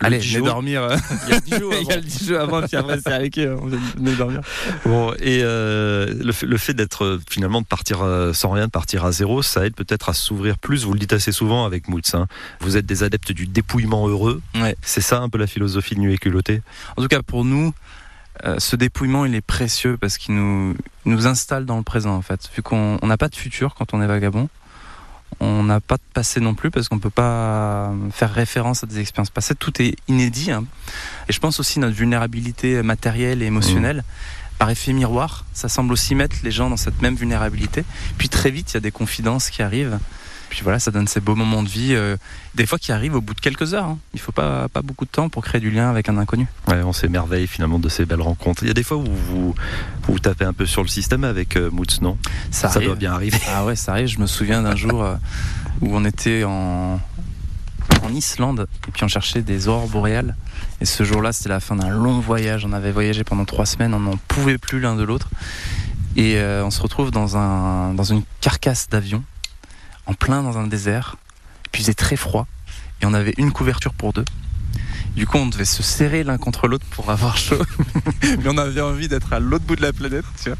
[0.00, 0.38] Allez, Dijon.
[0.40, 0.82] venez dormir.
[0.82, 0.96] euh,
[1.28, 2.28] Il y a dix jours Il y a avant.
[2.28, 3.66] le avant, puis après c'est avec eux, on
[4.16, 4.40] dormir.
[4.84, 8.02] Bon, et euh, le fait, le fait d'être euh, finalement de partir
[8.32, 10.84] sans rien, de partir à zéro, ça aide peut-être à s'ouvrir plus.
[10.84, 12.00] Vous le dites assez souvent avec Moots.
[12.14, 12.26] hein.
[12.60, 14.42] Vous êtes des adeptes du dépouillement heureux.
[14.56, 14.76] Ouais.
[14.82, 16.62] C'est ça un peu la philosophie de Nu et culotté.
[16.96, 17.72] En tout cas, pour nous,
[18.44, 20.74] euh, ce dépouillement, il est précieux parce qu'il nous,
[21.04, 22.50] nous installe dans le présent, en fait.
[22.56, 24.48] Vu qu'on on n'a pas de futur quand on est vagabond,
[25.40, 28.98] on n'a pas de passé non plus parce qu'on peut pas faire référence à des
[29.00, 29.54] expériences passées.
[29.54, 30.50] Tout est inédit.
[30.52, 30.64] hein.
[31.28, 34.04] Et je pense aussi notre vulnérabilité matérielle et émotionnelle.
[34.58, 37.84] Par effet miroir, ça semble aussi mettre les gens dans cette même vulnérabilité.
[38.18, 39.98] Puis très vite, il y a des confidences qui arrivent.
[40.52, 42.18] Puis voilà, ça donne ces beaux moments de vie, euh,
[42.54, 43.86] des fois qui arrivent au bout de quelques heures.
[43.86, 43.98] hein.
[44.12, 46.46] Il faut pas, pas beaucoup de temps pour créer du lien avec un inconnu.
[46.68, 48.62] Ouais, on s'émerveille finalement de ces belles rencontres.
[48.62, 49.54] Il y a des fois où vous
[50.02, 52.18] vous tapez un peu sur le système avec euh, Moots, non?
[52.50, 53.38] Ça, doit bien arriver.
[53.48, 54.08] Ah ouais, ça arrive.
[54.08, 55.14] Je me souviens d'un jour euh,
[55.80, 57.00] où on était en,
[58.02, 60.36] en Islande et puis on cherchait des aurores boréales.
[60.82, 62.66] Et ce jour-là, c'était la fin d'un long voyage.
[62.66, 65.30] On avait voyagé pendant trois semaines, on n'en pouvait plus l'un de l'autre.
[66.14, 69.24] Et euh, on se retrouve dans, un, dans une carcasse d'avion,
[70.06, 71.16] en plein dans un désert.
[71.70, 72.46] Puis il très froid
[73.00, 74.24] et on avait une couverture pour deux.
[75.16, 77.62] Du coup, on devait se serrer l'un contre l'autre pour avoir chaud.
[78.22, 80.58] Mais on avait envie d'être à l'autre bout de la planète, tu vois.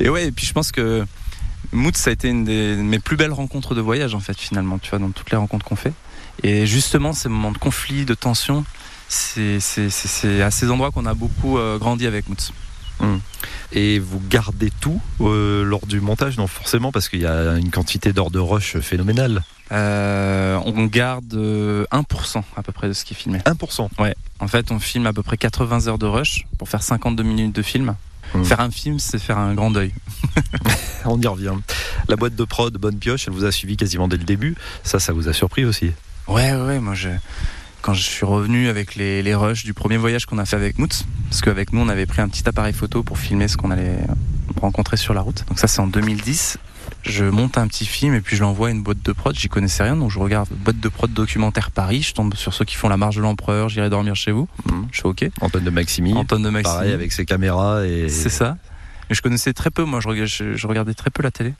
[0.00, 1.06] Et ouais, et puis je pense que
[1.72, 4.78] Moots, ça a été une des mes plus belles rencontres de voyage, en fait, finalement,
[4.78, 5.92] tu vois, dans toutes les rencontres qu'on fait.
[6.42, 8.64] Et justement, ces moments de conflit, de tension,
[9.08, 9.58] c'est
[10.42, 12.26] à ces endroits qu'on a beaucoup euh, grandi avec
[13.00, 13.20] Moots.
[13.72, 17.70] Et vous gardez tout euh, lors du montage, non forcément, parce qu'il y a une
[17.70, 19.42] quantité d'heures de rush phénoménale.
[19.72, 23.38] Euh, on garde euh, 1% à peu près de ce qui est filmé.
[23.40, 23.88] 1%.
[24.38, 27.54] En fait, on filme à peu près 80 heures de rush pour faire 52 minutes
[27.54, 27.96] de film.
[28.34, 28.44] Mhm.
[28.44, 29.92] Faire un film, c'est faire un grand deuil.
[31.04, 31.54] On y revient.
[32.08, 34.56] La boîte de prod, bonne pioche, elle vous a suivi quasiment dès le début.
[34.82, 35.92] Ça, ça vous a surpris aussi.
[36.26, 37.08] Ouais, ouais, ouais, moi, je,
[37.82, 40.78] quand je suis revenu avec les, les rushs du premier voyage qu'on a fait avec
[40.78, 43.70] Moots, parce qu'avec nous, on avait pris un petit appareil photo pour filmer ce qu'on
[43.70, 43.98] allait
[44.60, 45.44] rencontrer sur la route.
[45.48, 46.58] Donc ça, c'est en 2010.
[47.02, 49.36] Je monte un petit film et puis je l'envoie à une boîte de prod.
[49.36, 52.02] J'y connaissais rien, donc je regarde boîte de prod documentaire Paris.
[52.02, 53.68] Je tombe sur ceux qui font la marche de l'empereur.
[53.68, 54.48] J'irai dormir chez vous.
[54.68, 54.88] Mhm.
[54.90, 55.28] Je suis ok.
[55.40, 56.72] Antoine de Maximi, Antoine de Maxime.
[56.72, 58.56] pareil avec ses caméras et C'est ça.
[59.08, 61.54] Mais je connaissais très peu, moi je regardais, je, je regardais très peu la télé.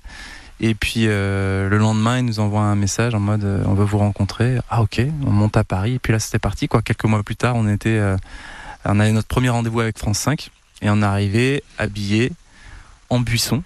[0.61, 3.85] Et puis euh, le lendemain, il nous envoie un message en mode euh, on veut
[3.85, 4.59] vous rencontrer.
[4.71, 5.95] Ah ok, on monte à Paris.
[5.95, 6.67] Et puis là c'était parti.
[6.69, 6.83] Quoi.
[6.83, 8.17] Quelques mois plus tard, on était, euh,
[8.85, 10.51] on avait notre premier rendez-vous avec France 5
[10.83, 12.33] et on est arrivé habillé
[13.11, 13.63] en buisson.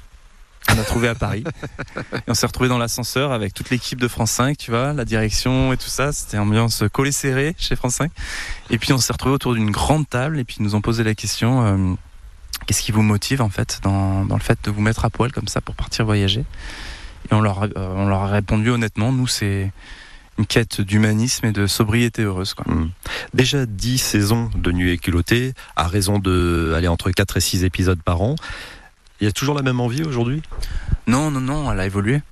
[0.68, 1.44] On a trouvé à Paris.
[2.12, 5.04] et on s'est retrouvé dans l'ascenseur avec toute l'équipe de France 5, tu vois, la
[5.04, 6.12] direction et tout ça.
[6.12, 8.10] C'était ambiance collé serré chez France 5.
[8.70, 11.04] Et puis on s'est retrouvé autour d'une grande table et puis ils nous ont posé
[11.04, 11.96] la question.
[12.66, 15.32] Qu'est-ce qui vous motive en fait dans, dans le fait de vous mettre à poil
[15.32, 16.44] comme ça pour partir voyager?
[17.30, 19.72] Et on leur, a- euh, on leur a répondu honnêtement, nous c'est
[20.38, 22.54] une quête d'humanisme et de sobriété heureuse.
[22.54, 22.72] Quoi.
[22.72, 22.90] Hmm.
[23.34, 27.64] Déjà 10 saisons de Nu et culotté, à raison de aller entre 4 et 6
[27.64, 28.36] épisodes par an.
[29.20, 30.40] Il y a toujours la même envie aujourd'hui?
[31.06, 32.22] Non, non, non, elle a évolué.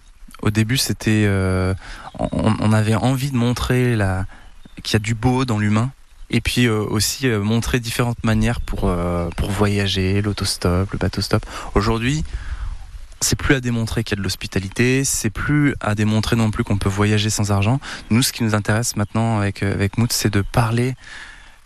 [0.41, 1.75] Au début, c'était, euh,
[2.19, 4.25] on, on avait envie de montrer la,
[4.83, 5.91] qu'il y a du beau dans l'humain,
[6.31, 11.45] Et puis euh, aussi euh, montrer différentes manières pour, euh, pour voyager, l'autostop, le bateau-stop.
[11.75, 12.25] Aujourd'hui,
[13.21, 16.65] c'est plus à démontrer qu'il y a de l'hospitalité, c'est plus à démontrer non plus
[16.65, 17.81] qu'on peut voyager sans argent.
[18.11, 20.95] Nous, ce qui nous intéresse maintenant avec, avec Mood, c'est de parler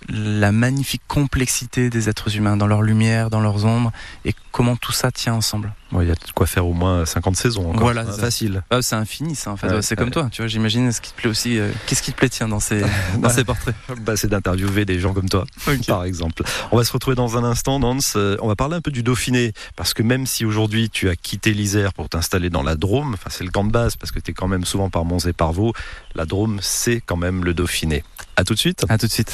[0.09, 3.93] la magnifique complexité des êtres humains dans leur lumière, dans leurs ombres,
[4.25, 5.73] et comment tout ça tient ensemble.
[5.93, 7.81] Ouais, Il y a de quoi faire au moins 50 saisons encore.
[7.83, 8.63] Voilà, c'est facile.
[8.71, 10.13] Ah, c'est infini ça en fait, Ouais, Ouais, c'est comme ouais.
[10.13, 11.59] toi, tu vois, j'imagine ce qui te plaît aussi.
[11.59, 12.83] euh, Qu'est-ce qui te plaît tiens dans ces,
[13.19, 15.45] dans ces portraits Bah, c'est d'interviewer des gens comme toi,
[15.87, 16.43] par exemple.
[16.71, 18.15] On va se retrouver dans un instant, Nance.
[18.17, 21.17] Euh, On va parler un peu du Dauphiné, parce que même si aujourd'hui tu as
[21.17, 24.21] quitté l'Isère pour t'installer dans la Drôme, enfin c'est le camp de base, parce que
[24.21, 25.73] tu es quand même souvent par Mons et par Vaux,
[26.15, 28.05] la Drôme, c'est quand même le Dauphiné.
[28.37, 28.85] À tout de suite.
[28.89, 29.33] À tout de suite.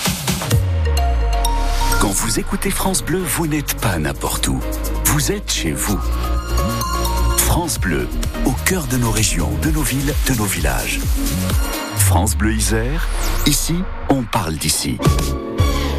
[2.00, 4.61] Quand vous écoutez France Bleu, vous n'êtes pas n'importe où.
[5.10, 5.98] Vous êtes chez vous.
[7.38, 8.06] France Bleu,
[8.44, 11.00] au cœur de nos régions, de nos villes, de nos villages.
[11.96, 13.08] France Bleu Isère,
[13.46, 13.76] ici,
[14.10, 14.98] on parle d'ici.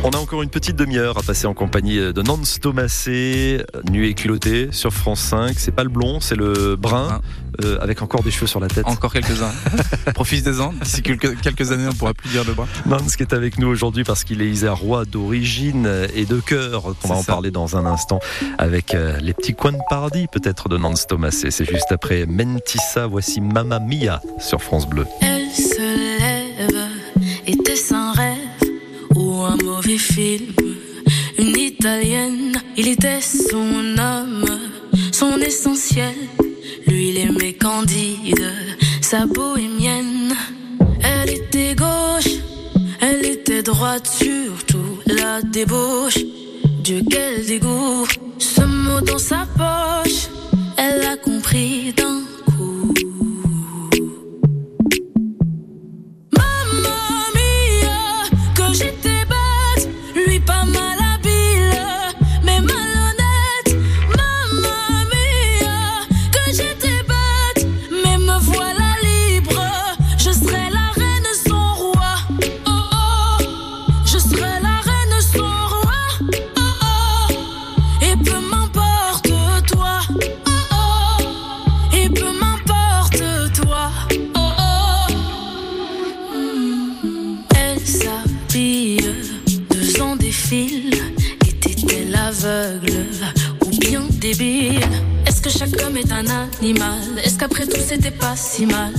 [0.02, 4.14] On a encore une petite demi-heure à passer en compagnie de Nance Thomasé, nu et
[4.14, 5.60] culotté sur France 5.
[5.60, 7.20] C'est pas le blond, c'est le brun,
[7.66, 8.88] euh, avec encore des cheveux sur la tête.
[8.88, 9.52] Encore quelques-uns.
[10.14, 10.72] Profitez-en.
[10.72, 12.68] D'ici quelques, quelques années, on pourra plus dire le bras.
[12.86, 16.96] Nance qui est avec nous aujourd'hui parce qu'il est isérois d'origine et de cœur.
[17.04, 17.34] On va en ça.
[17.34, 18.22] parler dans un instant
[18.58, 21.52] avec euh, les petits coins de paradis peut-être de Nance Thomasé.
[21.52, 23.06] C'est juste après Mentissa.
[23.06, 25.06] Voici Mamma Mia sur France Bleu.
[25.22, 25.50] Elle
[29.90, 34.46] Une italienne, il était son âme,
[35.12, 36.14] son essentiel.
[36.86, 38.54] Lui, il aimait Candide,
[39.02, 40.36] sa bohémienne.
[41.02, 42.36] Elle était gauche,
[43.02, 46.20] elle était droite, surtout la débauche.
[46.84, 48.06] Dieu, quel dégoût,
[48.38, 50.28] ce mot dans sa poche,
[50.78, 52.19] elle a compris d'un
[96.62, 98.92] Est-ce qu'après tout c'était pas si mal?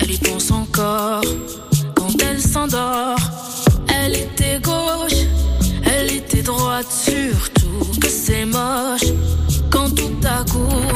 [0.00, 1.22] Elle y pense encore
[1.94, 3.18] quand elle s'endort.
[3.88, 5.24] Elle était gauche,
[5.86, 9.14] elle était droite, surtout que c'est moche
[9.70, 10.95] quand tout à coup.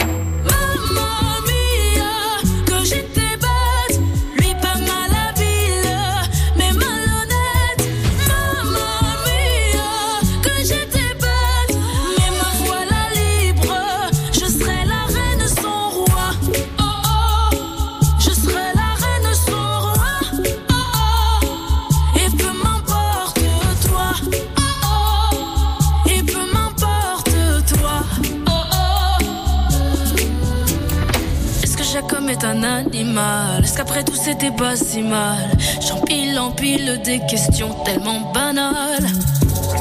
[32.16, 35.38] Homme est un animal Est-ce qu'après tout c'était pas si mal?
[35.86, 39.06] J'empile, empile des questions tellement banales.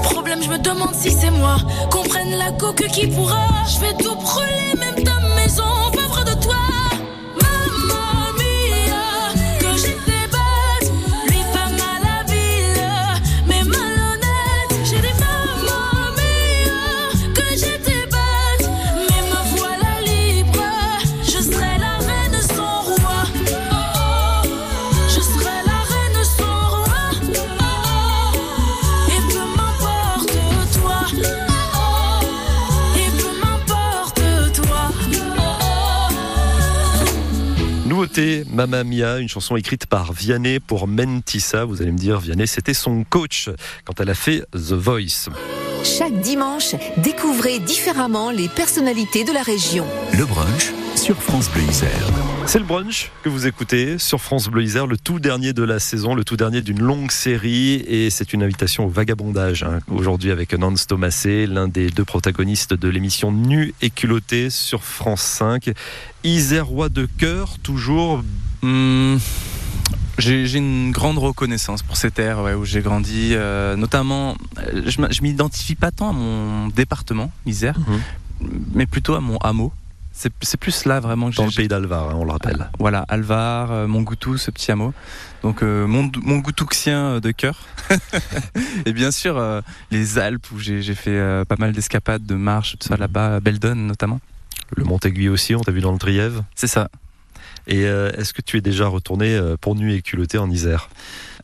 [0.04, 1.58] Problème, je me demande si c'est moi.
[1.90, 3.48] Comprenne la coque qui pourra.
[3.68, 4.99] Je vais tout brûler, même
[38.10, 41.66] Nouveauté, Mamma Mia, une chanson écrite par Vianney pour Mentissa.
[41.66, 43.52] Vous allez me dire, Vianney, c'était son coach
[43.86, 45.30] quand elle a fait The Voice.
[45.84, 49.86] Chaque dimanche, découvrez différemment les personnalités de la région.
[50.18, 52.08] Le brunch sur France Bleu Isère.
[52.46, 55.80] C'est le brunch que vous écoutez sur France Bleu Isère, le tout dernier de la
[55.80, 57.84] saison, le tout dernier d'une longue série.
[57.88, 59.64] Et c'est une invitation au vagabondage.
[59.64, 59.80] hein.
[59.90, 65.22] Aujourd'hui avec Nance Thomasé, l'un des deux protagonistes de l'émission Nu et culotté sur France
[65.22, 65.72] 5.
[66.24, 68.24] Isérois de cœur, toujours?
[68.64, 69.20] Hum,
[70.20, 73.32] j'ai une grande reconnaissance pour ces terres ouais, où j'ai grandi.
[73.34, 77.76] euh, notamment, euh, je je m'identifie pas tant à mon département, l'Isère,
[78.74, 79.72] mais plutôt à mon hameau.
[80.12, 82.70] C'est plus là vraiment que Dans j'ai- le pays d'Alvar, hein, on le rappelle.
[82.78, 84.94] Voilà, Alvar, euh, Montgoutou, ce petit hameau.
[85.44, 87.58] Donc euh, mon, mon goutouxien euh, de cœur.
[88.86, 89.62] et bien sûr, euh,
[89.92, 93.76] les Alpes où j'ai fait pas mal d'escapades, de marches, tout ça là-bas, à Beldon
[93.76, 94.20] notamment.
[94.76, 96.44] Le Mont-Aiguille aussi, on t'a vu dans le Trièvre?
[96.54, 96.90] C'est ça.
[97.70, 100.90] Et euh, est-ce que tu es déjà retourné euh, pour nu et culotté en Isère?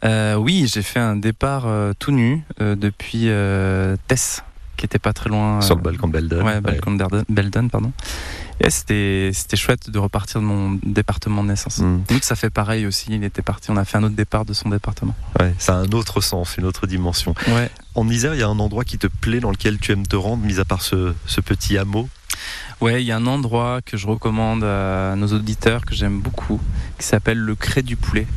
[0.04, 1.66] Euh, oui, j'ai fait un départ
[2.00, 3.30] tout nu depuis
[4.08, 4.44] Tess,
[4.76, 5.62] qui était pas très loin.
[5.62, 7.92] Sur le balcon de Belden Ouais, balcon de Beldon- Beldon, pardon.
[8.62, 11.80] Et c'était c'était chouette de repartir de mon département de naissance.
[11.80, 12.04] Mm.
[12.10, 13.08] Nous, ça fait pareil aussi.
[13.10, 13.70] Il était parti.
[13.70, 15.14] On a fait un autre départ de son département.
[15.40, 17.36] Ouais, ça a un autre sens, une autre dimension.
[17.50, 17.70] Ouais.
[17.96, 20.16] En Isère, il y a un endroit qui te plaît, dans lequel tu aimes te
[20.16, 22.08] rendre, mis à part ce, ce petit hameau?
[22.82, 26.60] Ouais, il y a un endroit que je recommande à nos auditeurs que j'aime beaucoup,
[27.00, 28.28] qui s'appelle le Cré du Poulet,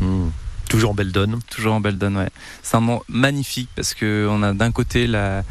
[0.00, 0.30] Hmm.
[0.68, 1.38] Toujours en Beldon.
[1.50, 2.16] toujours en Beldon.
[2.16, 2.30] Ouais.
[2.62, 5.42] C'est un endroit magnifique parce que on a d'un côté la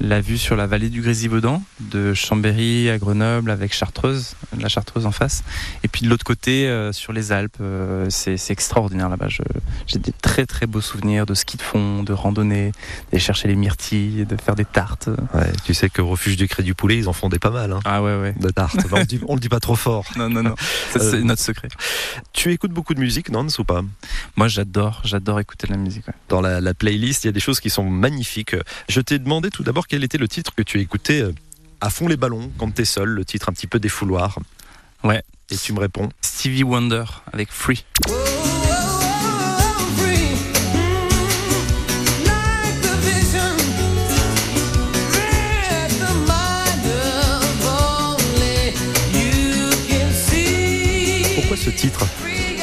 [0.00, 5.06] la vue sur la vallée du Grésivaudan, de Chambéry à Grenoble avec Chartreuse, la Chartreuse
[5.06, 5.44] en face,
[5.84, 9.28] et puis de l'autre côté euh, sur les Alpes, euh, c'est c'est extraordinaire là-bas.
[9.86, 12.72] J'ai des très très beaux souvenirs de ski de fond, de randonnée,
[13.10, 15.08] d'aller chercher les myrtilles, de faire des tartes.
[15.34, 17.72] Ouais, tu sais qu'au refuge du Cré du Poulet, ils en font des pas mal,
[17.72, 18.34] hein, Ah ouais ouais.
[18.40, 18.76] de tartes.
[18.90, 20.04] on, le dit, on le dit pas trop fort.
[20.16, 20.54] Non non non,
[20.92, 21.68] c'est Euh, notre secret.
[22.32, 23.82] Tu écoutes beaucoup de musique, Nance, ou pas?
[24.36, 26.06] Moi j'adore, j'adore écouter de la musique.
[26.08, 26.14] ouais.
[26.28, 28.54] Dans la, la playlist, il y a des choses qui sont magnifiques.
[28.88, 31.32] Je t'ai demandé tout d'abord quel était le titre que tu écoutais euh,
[31.80, 34.38] à fond les ballons quand t'es seul, le titre un petit peu défouloir.
[35.04, 35.22] Ouais.
[35.50, 36.08] Et tu me réponds.
[36.20, 37.84] Stevie Wonder avec Free.
[51.34, 52.06] Pourquoi ce titre?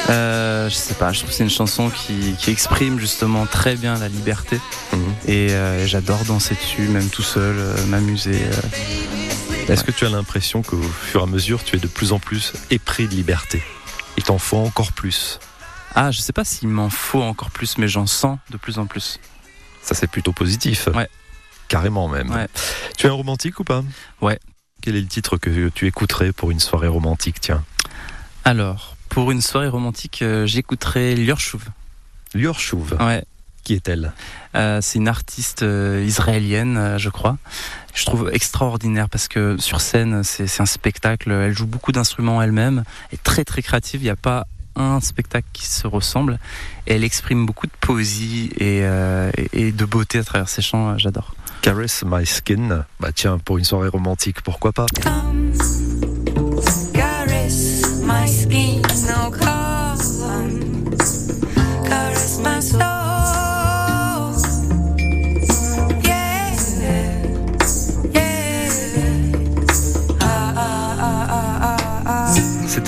[0.09, 3.75] Euh, je sais pas, je trouve que c'est une chanson qui, qui exprime justement très
[3.75, 4.59] bien la liberté
[4.91, 5.13] Mhm.
[5.27, 8.41] et euh, j'adore danser dessus, même tout seul, euh, m'amuser.
[8.43, 9.71] euh.
[9.71, 12.17] Est-ce que tu as l'impression qu'au fur et à mesure, tu es de plus en
[12.17, 13.61] plus épris de liberté?
[14.17, 15.39] Il t'en faut encore plus.
[15.93, 18.87] Ah, je sais pas s'il m'en faut encore plus, mais j'en sens de plus en
[18.87, 19.19] plus.
[19.83, 20.87] Ça, c'est plutôt positif.
[20.95, 21.07] Ouais.
[21.67, 22.31] Carrément même.
[22.31, 22.47] Ouais.
[22.97, 23.83] Tu es un romantique ou pas?
[24.21, 24.39] Ouais.
[24.81, 27.63] Quel est le titre que tu écouterais pour une soirée romantique Tiens?
[28.45, 31.63] Alors, pour une soirée romantique, euh, j'écouterai Lior Shuv.
[32.33, 33.23] Lior Shuv, Ouais.
[33.63, 34.13] qui est-elle?
[34.55, 37.37] Euh, c'est une artiste euh, israélienne, euh, je crois.
[37.93, 41.31] Je trouve extraordinaire parce que sur scène, c'est un spectacle.
[41.31, 44.01] Elle joue beaucoup d'instruments elle-même, elle est très très créative.
[44.01, 46.39] Il n'y a pas un spectacle qui se ressemble.
[46.87, 50.61] Et elle exprime beaucoup de poésie et, euh, et- et de beauté à travers ses
[50.61, 50.97] chants.
[50.97, 51.35] J'adore.
[51.61, 52.85] Caress My Skin.
[53.01, 54.85] Bah tiens, pour une soirée romantique, pourquoi pas?
[55.03, 55.51] Come,
[56.93, 58.81] caress my skin,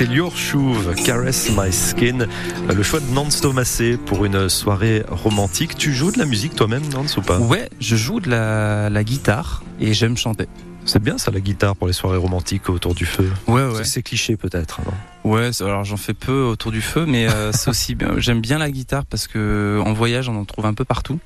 [0.01, 2.21] C'était Lior Shuv, Caress My Skin.
[2.21, 5.77] Euh, Le choix de Nance Thomasé pour une soirée romantique.
[5.77, 7.37] Tu joues de la musique toi-même, Nance, ou pas?
[7.37, 10.47] Ouais, je joue de la, la guitare et j'aime chanter.
[10.85, 13.29] C'est bien ça, la guitare pour les soirées romantiques autour du feu.
[13.45, 14.79] Ouais, C'est- C'est cliché peut-être.
[14.83, 15.31] non?
[15.33, 17.95] Ouais, alors j'en fais peu autour du feu, mais euh, c'est aussi.
[18.17, 21.19] J'aime bien la guitare parce que en voyage, on en trouve un peu partout.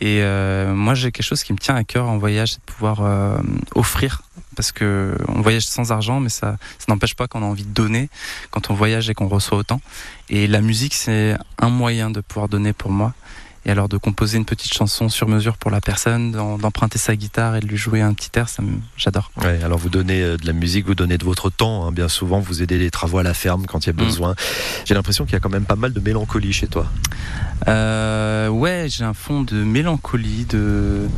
[0.00, 2.72] Et euh, moi, j'ai quelque chose qui me tient à cœur en voyage, c'est de
[2.72, 3.38] pouvoir euh,
[3.74, 4.22] offrir.
[4.56, 7.72] Parce que on voyage sans argent, mais ça, ça n'empêche pas qu'on a envie de
[7.72, 8.08] donner
[8.50, 9.80] quand on voyage et qu'on reçoit autant.
[10.30, 13.14] Et la musique, c'est un moyen de pouvoir donner pour moi.
[13.68, 17.56] Et alors de composer une petite chanson sur mesure pour la personne, d'emprunter sa guitare
[17.56, 18.62] et de lui jouer un petit air, ça
[18.96, 19.32] j'adore.
[19.42, 22.08] Ouais, alors vous donnez euh, de la musique, vous donnez de votre temps, hein, bien
[22.08, 23.96] souvent vous aidez les travaux à la ferme quand il y a Mm.
[24.06, 24.34] besoin.
[24.84, 26.86] J'ai l'impression qu'il y a quand même pas mal de mélancolie chez toi.
[27.68, 31.08] Euh, ouais, j'ai un fond de mélancolie, de.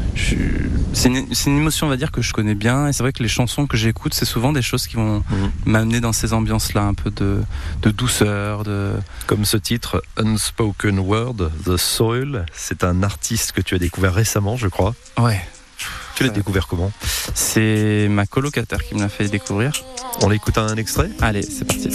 [0.94, 1.26] C'est une,
[1.58, 2.86] émotion, on va dire, que je connais bien.
[2.88, 5.50] Et c'est vrai que les chansons que j'écoute, c'est souvent des choses qui vont Mhm.
[5.66, 7.42] m'amener dans ces ambiances-là, un peu de,
[7.82, 8.92] de douceur, de.
[9.26, 14.56] Comme ce titre Unspoken Word, The Soil, c'est un artiste que tu as découvert récemment,
[14.56, 14.94] je crois.
[15.18, 15.40] Ouais.
[16.16, 16.90] Tu l'as découvert comment?
[17.34, 19.72] C'est ma colocataire qui me l'a fait découvrir.
[20.22, 21.10] On l'écoute un extrait?
[21.20, 21.88] Allez, c'est parti.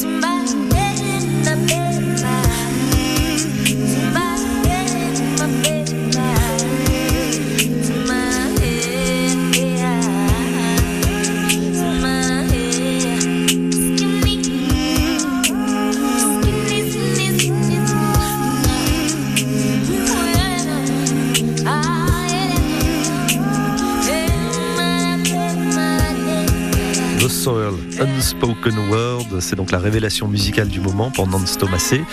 [28.03, 29.39] Unspoken Word.
[29.39, 32.03] C'est donc la révélation musicale du moment pour Nance Thomasé.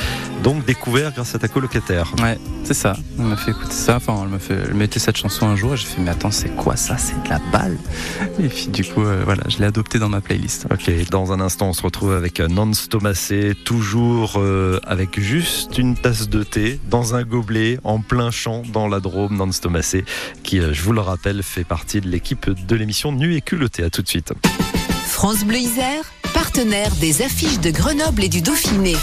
[0.45, 2.13] Donc découvert grâce à ta colocataire.
[2.23, 2.97] Ouais, c'est ça.
[3.19, 3.97] Elle m'a fait écouter ça.
[3.97, 6.31] Enfin, elle m'a fait, elle mettait cette chanson un jour et j'ai fait, mais attends,
[6.31, 6.97] c'est quoi ça?
[6.97, 7.77] C'est de la balle?
[8.39, 10.67] Et puis, du coup, euh, voilà, je l'ai adopté dans ma playlist.
[10.71, 15.97] Ok, dans un instant, on se retrouve avec Nance Thomasé, toujours euh, avec juste une
[15.97, 19.37] tasse de thé dans un gobelet en plein champ dans la Drôme.
[19.37, 20.05] Nance Thomasé,
[20.43, 23.83] qui, euh, je vous le rappelle, fait partie de l'équipe de l'émission Nu et culotté.
[23.83, 24.33] À tout de suite.
[25.21, 28.97] France Bleu Isère, partenaire des affiches de Grenoble et du Dauphiné.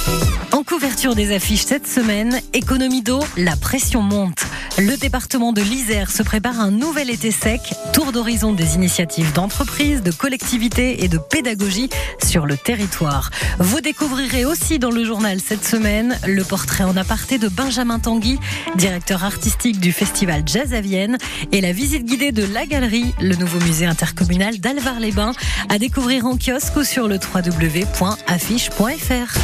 [0.52, 4.46] En couverture des affiches cette semaine, économie d'eau, la pression monte.
[4.78, 7.62] Le département de l'Isère se prépare un nouvel été sec,
[7.94, 11.90] tour d'horizon des initiatives d'entreprises, de collectivités et de pédagogie
[12.24, 13.32] sur le territoire.
[13.58, 18.40] Vous découvrirez aussi dans le journal cette semaine le portrait en aparté de Benjamin Tanguy,
[18.76, 21.18] directeur artistique du festival Jazz à Vienne,
[21.52, 25.34] et la visite guidée de La Galerie, le nouveau musée intercommunal d'Alvar-les-Bains,
[25.70, 29.38] à découvrir en kiosque ou sur le www.affiche.fr.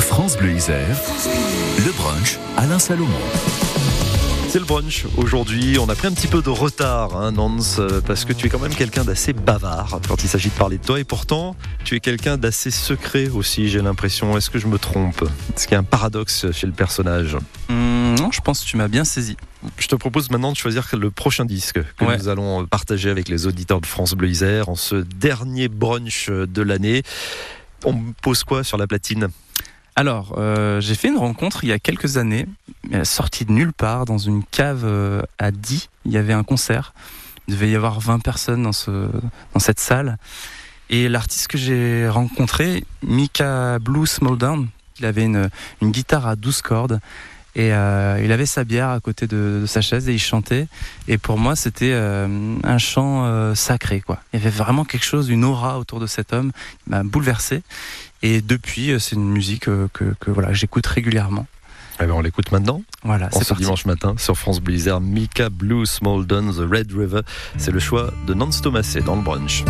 [0.00, 0.96] France Bleu Isère,
[1.78, 3.08] le brunch Alain Salomon.
[4.52, 5.06] C'est le brunch.
[5.16, 8.50] Aujourd'hui, on a pris un petit peu de retard, hein, Nance, parce que tu es
[8.50, 11.00] quand même quelqu'un d'assez bavard quand il s'agit de parler de toi.
[11.00, 14.36] Et pourtant, tu es quelqu'un d'assez secret aussi, j'ai l'impression.
[14.36, 15.22] Est-ce que je me trompe?
[15.56, 17.38] Est-ce qu'il y a un paradoxe chez le personnage?
[17.70, 19.36] Hum, non, je pense que tu m'as bien saisi.
[19.78, 22.16] Je te propose maintenant de choisir le prochain disque que Ouais.
[22.18, 26.62] nous allons partager avec les auditeurs de France Bleu Isère en ce dernier brunch de
[26.62, 27.02] l'année.
[27.84, 29.28] On me pose quoi sur la platine?
[29.96, 32.46] Alors, euh, j'ai fait une rencontre il y a quelques années,
[33.02, 35.88] sortie de nulle part, dans une cave euh, à Die.
[36.06, 36.94] Il y avait un concert.
[37.48, 38.90] Il devait y avoir 20 personnes dans, ce,
[39.52, 40.16] dans cette salle.
[40.90, 44.68] Et l'artiste que j'ai rencontré, Mika Blue Small Down,
[44.98, 45.50] il avait une,
[45.82, 47.00] une guitare à 12 cordes.
[47.54, 50.68] Et euh, il avait sa bière à côté de, de sa chaise et il chantait.
[51.08, 54.00] Et pour moi, c'était euh, un chant euh, sacré.
[54.00, 54.20] Quoi.
[54.32, 56.52] Il y avait vraiment quelque chose, une aura autour de cet homme
[56.84, 57.62] qui m'a bouleversé.
[58.22, 61.46] Et depuis, c'est une musique que, que voilà, j'écoute régulièrement.
[62.00, 63.64] Eh ben, On l'écoute maintenant Voilà, en c'est ce parti.
[63.64, 65.00] dimanche matin sur France Isère.
[65.00, 67.20] Mika Blue Small Done, The Red River.
[67.58, 69.62] C'est le choix de Nance Thomasé dans le brunch.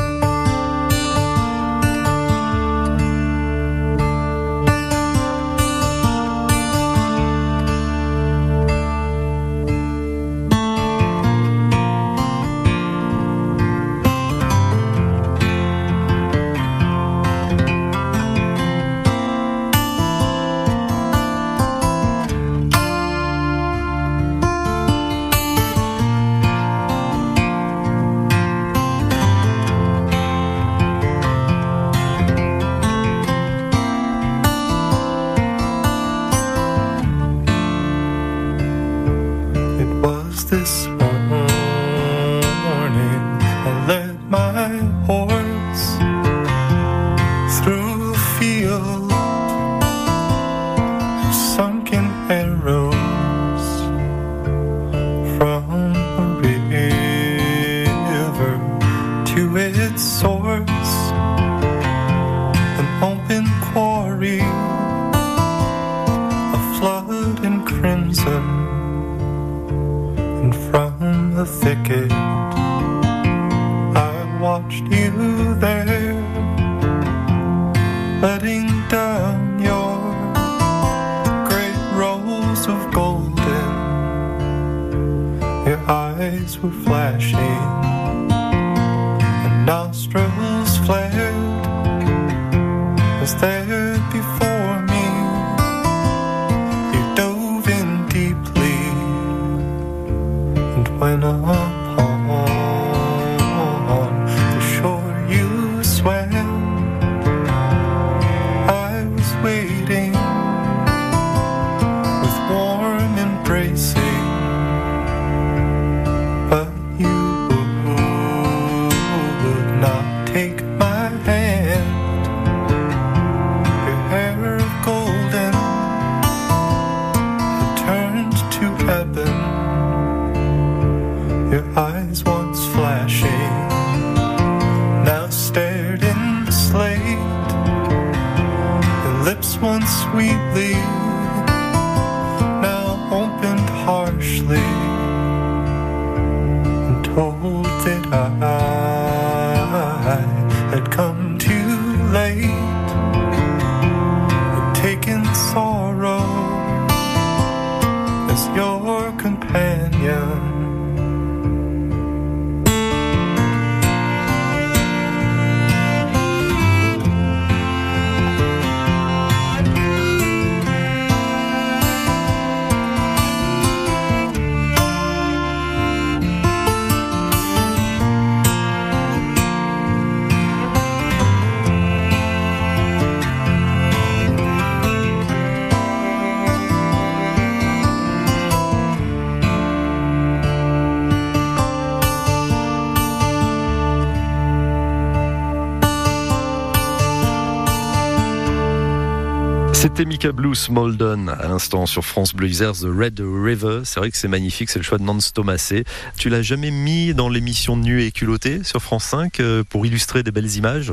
[200.62, 203.80] Smolden à l'instant sur France Bleu Isère, The Red River.
[203.82, 205.84] C'est vrai que c'est magnifique, c'est le choix de Nance Thomasé.
[206.16, 210.22] Tu l'as jamais mis dans l'émission Nu et culotté sur France 5 euh, pour illustrer
[210.22, 210.92] des belles images?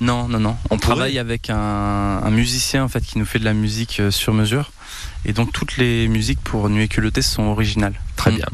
[0.00, 0.56] Non, non, non.
[0.70, 4.12] On travaille avec un, un musicien en fait qui nous fait de la musique euh,
[4.12, 4.70] sur mesure.
[5.24, 7.94] Et donc toutes les musiques pour Nuit et culotté sont originales.
[8.14, 8.46] Très bien.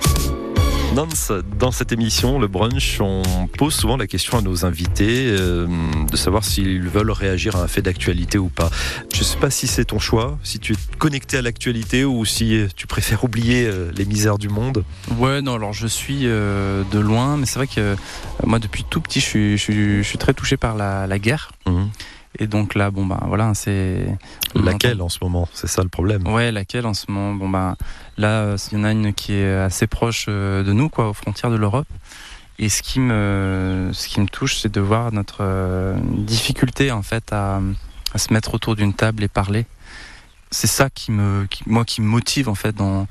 [0.94, 5.68] Nance, dans cette émission, le brunch, on pose souvent la question à nos invités euh,
[6.10, 8.70] de savoir s'ils veulent réagir à un fait d'actualité ou pas.
[9.14, 12.24] Je ne sais pas si c'est ton choix, si tu es connecté à l'actualité ou
[12.24, 14.84] si tu préfères oublier euh, les misères du monde.
[15.16, 17.96] Ouais, non, alors je suis euh, de loin, mais c'est vrai que euh,
[18.44, 21.18] moi depuis tout petit, je suis, je suis, je suis très touché par la, la
[21.20, 21.52] guerre.
[21.66, 21.88] Mhm.
[22.38, 24.06] Et donc là, bon bah voilà, c'est
[24.54, 25.48] Laquelle en ce moment?
[25.52, 26.26] C'est ça le problème.
[26.28, 27.34] Ouais, laquelle en ce moment?
[27.34, 27.76] Bon bah
[28.16, 31.08] là, euh, il y en a une qui est assez proche euh, de nous, quoi,
[31.08, 31.88] aux frontières de l'Europe.
[32.58, 37.02] Et ce qui me, ce qui me touche, c'est de voir notre euh, difficulté en
[37.02, 37.60] fait à,
[38.14, 39.66] à se mettre autour d'une table et parler.
[40.50, 43.06] C'est ça qui me, qui- moi, qui me motive en fait dans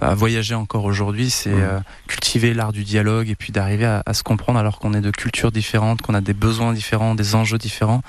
[0.00, 4.14] à voyager encore aujourd'hui, c'est euh, cultiver l'art du dialogue et puis d'arriver à, à
[4.14, 7.58] se comprendre alors qu'on est de cultures différentes, qu'on a des besoins différents, des enjeux
[7.58, 8.02] différents.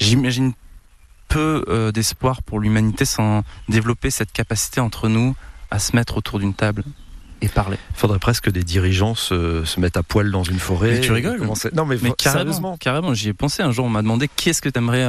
[0.00, 0.52] J'imagine
[1.28, 5.36] peu euh, d'espoir pour l'humanité sans développer cette capacité entre nous
[5.70, 6.82] à se mettre autour d'une table
[7.40, 7.76] et parler.
[7.94, 10.92] Il faudrait presque que des dirigeants se, se mettent à poil dans une forêt.
[10.92, 12.76] Mais tu rigoles et commencer- Non mais, Mais faut- carrément, sérieusement.
[12.78, 13.86] carrément, j'y ai pensé un jour.
[13.86, 15.06] On m'a demandé qui est-ce que tu aimerais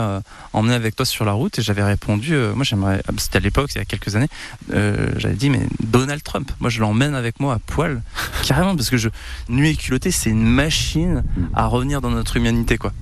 [0.54, 1.58] emmener avec toi sur la route?
[1.60, 4.28] Et j'avais répondu, euh, moi j'aimerais, ah, c'était à l'époque, il y a quelques années,
[4.74, 8.02] euh, j'avais dit mais Donald Trump, moi je l'emmène avec moi à poil,
[8.48, 9.10] carrément parce que je
[9.50, 11.24] nuit et culotté, c'est une machine
[11.56, 12.94] à revenir dans notre humanité quoi.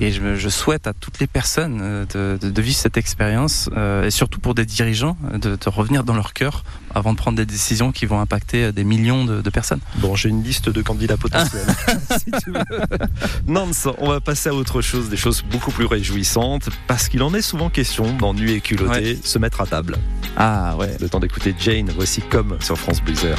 [0.00, 4.04] Et je, souhaite à toutes les personnes euh, de, de- de vivre cette expérience euh,
[4.06, 6.64] et surtout pour des dirigeants euh, de, de revenir dans leur cœur
[6.98, 9.80] avant de prendre des décisions qui vont impacter euh, des millions de, de personnes.
[9.96, 11.66] Bon, j'ai une liste de candidats potentiels.
[12.18, 12.60] si tu veux.
[13.46, 17.32] Nance, on va passer à autre chose, des choses beaucoup plus réjouissantes, parce qu'il en
[17.34, 19.96] est souvent question dans Nu et culotté, se mettre à table.
[20.36, 20.96] Ah ouais.
[21.00, 23.38] Le temps d'écouter Jane, voici comme sur France Bleu Isère.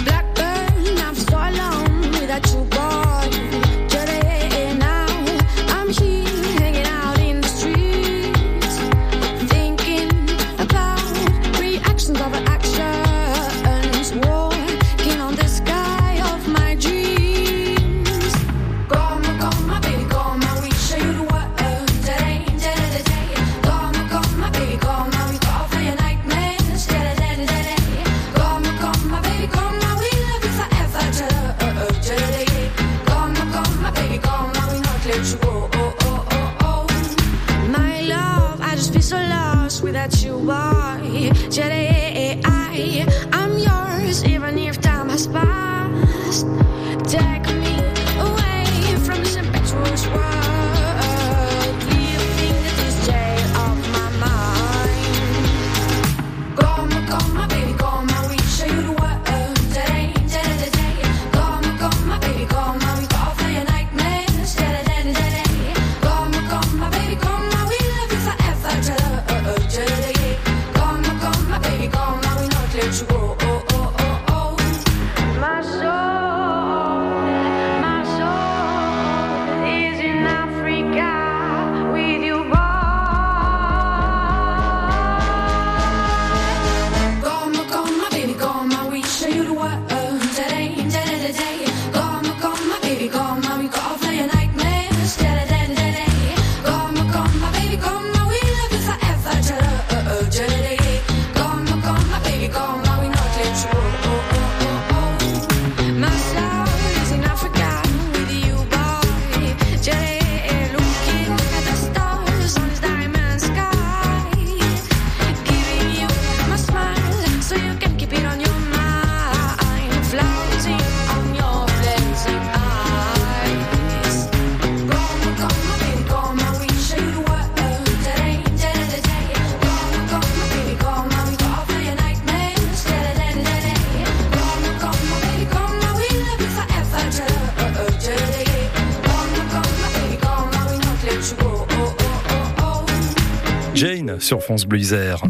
[144.30, 145.24] Sur France Bleu Isère.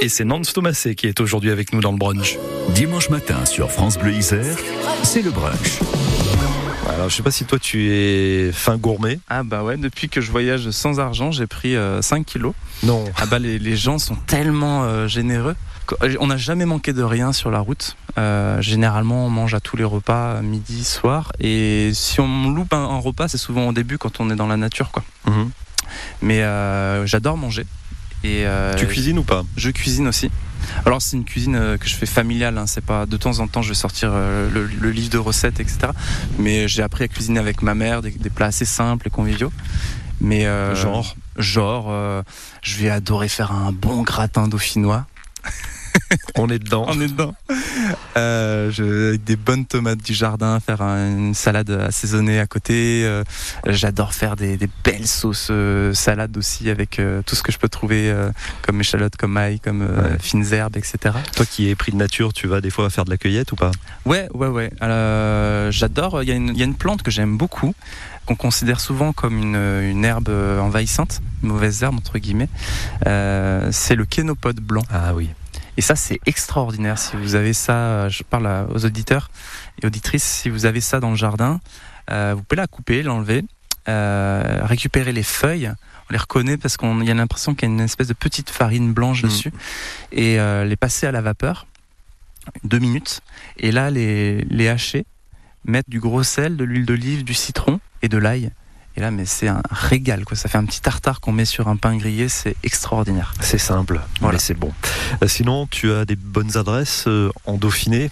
[0.00, 2.36] Et c'est Nance Thomasé qui est aujourd'hui avec nous dans le brunch.
[2.70, 4.56] Dimanche matin sur France Bleu Isère,
[5.04, 5.78] c'est le brunch.
[6.88, 9.20] Alors je sais pas si toi tu es fin gourmet.
[9.28, 12.54] Ah bah ouais, depuis que je voyage sans argent, j'ai pris euh, 5 kilos.
[12.82, 13.04] Non.
[13.16, 15.54] Ah bah les, les gens sont tellement euh, généreux.
[15.86, 17.96] Qu- On n'a jamais manqué de rien sur la route.
[18.18, 21.30] Euh, généralement, on mange à tous les repas, midi, soir.
[21.38, 24.48] Et si on loupe un, un repas, c'est souvent au début quand on est dans
[24.48, 25.04] la nature, quoi.
[25.28, 25.50] Mhm.
[26.22, 27.66] Mais euh, j'adore manger.
[28.22, 29.42] Et euh, Tu cuisines ou pas?
[29.56, 30.30] Je cuisine aussi.
[30.86, 33.48] Alors c'est une cuisine euh, que je fais familiale, hein, c'est pas de temps en
[33.48, 35.88] temps je vais sortir euh, le, le livre de recettes, etc.
[36.38, 39.52] Mais j'ai appris à cuisiner avec ma mère des, des plats assez simples et conviviaux.
[40.22, 41.16] Mais euh, Genre?
[41.36, 42.22] genre, euh,
[42.62, 45.04] je vais adorer faire un bon gratin dauphinois.
[46.36, 46.84] On est dedans.
[46.88, 47.34] On est dedans.
[48.16, 53.02] Euh, je, avec des bonnes tomates du jardin, faire un- une salade assaisonnée à côté.
[53.04, 53.24] Euh,
[53.66, 57.58] J'adore faire des, des belles sauces euh, salades aussi avec euh, tout ce que je
[57.58, 58.30] peux trouver euh,
[58.62, 60.18] comme échalotes, comme ail, comme euh, Ouais.
[60.20, 61.14] fines herbes, etc.
[61.36, 63.56] Toi qui es pris de nature, tu vas des fois faire de la cueillette ou
[63.56, 63.70] pas?
[64.04, 64.70] Ouais, ouais, ouais.
[65.70, 66.22] J'adore.
[66.22, 67.74] Il y, a une- il y a une plante que j'aime beaucoup,
[68.26, 70.28] qu'on considère souvent comme une, une herbe
[70.60, 72.48] envahissante, une mauvaise herbe entre guillemets.
[73.06, 74.82] Euh, c'est le kénopode blanc.
[74.90, 75.30] Ah oui.
[75.76, 76.98] Et ça, c'est extraordinaire.
[76.98, 79.30] Si vous avez ça, euh, je parle aux auditeurs
[79.82, 81.60] et auditrices, si vous avez ça dans le jardin,
[82.10, 83.44] euh, vous pouvez la couper, l'enlever,
[83.88, 85.72] euh, récupérer les feuilles.
[86.08, 88.50] On les reconnaît parce qu'on y a l'impression qu'il y a une espèce de petite
[88.50, 89.26] farine blanche Mm.
[89.26, 89.52] dessus.
[90.12, 91.66] Et euh, les passer à la vapeur,
[92.62, 93.20] deux minutes.
[93.56, 95.06] Et là, les, les hacher,
[95.64, 98.50] mettre du gros sel, de l'huile d'olive, du citron et de l'ail.
[98.96, 100.36] Et là, mais c'est un régal, quoi.
[100.36, 103.34] Ça fait un petit tartare qu'on met sur un pain grillé, c'est extraordinaire.
[103.40, 104.34] C'est simple, Voilà.
[104.34, 104.72] mais c'est bon.
[105.22, 108.10] Euh, Sinon, tu as des bonnes adresses euh, en Dauphiné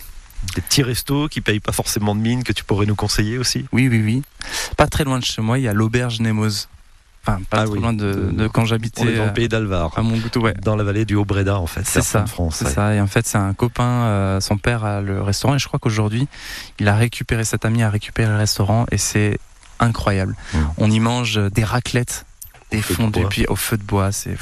[0.56, 3.64] des petits restos qui payent pas forcément de mine que tu pourrais nous conseiller aussi?
[3.70, 4.22] Oui, oui, oui.
[4.76, 6.68] Pas très loin de chez moi, il y a l'auberge Nemoz.
[7.24, 7.80] Enfin, pas Ah trop oui.
[7.80, 10.54] loin de, de quand j'habitais On est dans euh, le pays d'Alvar, à Montgoutou, ouais.
[10.60, 11.82] dans la vallée du Haut-Breda en fait.
[11.86, 12.56] C'est ça, France.
[12.56, 12.72] c'est ouais.
[12.72, 12.92] ça.
[12.92, 15.78] Et en fait, c'est un copain, euh, son père a le restaurant, et je crois
[15.78, 16.26] qu'aujourd'hui,
[16.80, 19.38] il a récupéré, cet ami a récupéré le restaurant, et c'est
[19.82, 20.34] incroyable.
[20.54, 20.58] Mm.
[20.78, 22.24] On y mange des raclettes,
[22.70, 24.36] des feu de puis au feu de bois, c'est.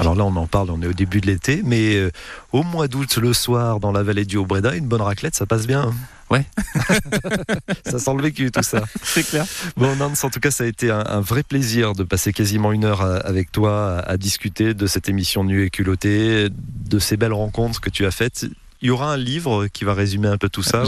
[0.00, 2.10] Alors là, on en parle, on est au début de l'été, mais euh,
[2.52, 5.64] au mois d'août, le soir, dans la vallée du Haut-Breda, une bonne raclette, ça passe
[5.68, 5.94] bien.
[6.28, 6.44] Ouais.
[7.86, 8.82] ça sent le vécu, tout ça.
[9.04, 9.44] c'est clair.
[9.76, 12.72] Bon, Nance, en tout cas, ça a été un, un vrai plaisir de passer quasiment
[12.72, 16.98] une heure à- avec toi à, à discuter de cette émission Nue et culottée, de
[16.98, 18.44] ces belles rencontres que tu as faites.
[18.82, 20.86] Il y aura un livre qui va résumer un peu tout ça ou-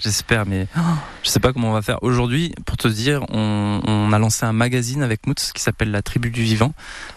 [0.00, 0.46] J'espère.
[0.46, 0.66] Mais
[1.22, 2.02] je sais pas comment on va faire.
[2.02, 6.02] Aujourd'hui, pour te dire, on, on a lancé un magazine avec Moots qui s'appelle La
[6.02, 6.72] Tribu du Vivant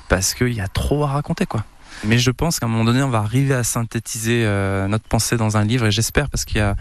[0.09, 1.63] parce qu'il y a trop à raconter, quoi.
[2.05, 5.37] Mais je pense qu'à un moment donné, on va arriver à synthétiser euh, notre pensée
[5.37, 6.75] dans un livre et j'espère parce qu'il y a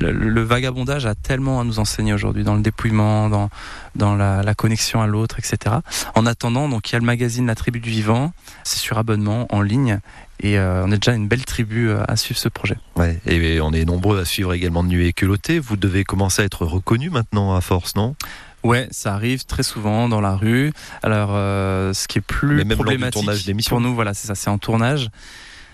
[0.00, 3.50] le, le vagabondage a tellement à nous enseigner aujourd'hui dans le dépouillement, dans
[3.94, 5.76] dans la, la connexion à l'autre, etc.
[6.14, 8.32] En attendant, donc il y a le magazine La Tribu du Vivant,
[8.64, 10.00] c'est sur abonnement en ligne
[10.40, 12.76] et euh, on est déjà une belle tribu euh, à suivre ce projet.
[12.96, 15.58] Ouais, et on est nombreux à suivre également Nuit et culotté.
[15.60, 18.16] Vous devez commencer à être reconnu maintenant à force, non?
[18.64, 20.72] Ouais, ça arrive très souvent dans la rue.
[21.02, 24.34] Alors, euh, ce qui est plus Mais même problématique tournage pour nous, voilà, c'est ça,
[24.34, 25.10] c'est en tournage.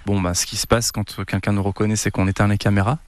[0.06, 2.98] Bon, bah, ce qui se passe quand quelqu'un nous reconnaît, c'est qu'on éteint les caméras.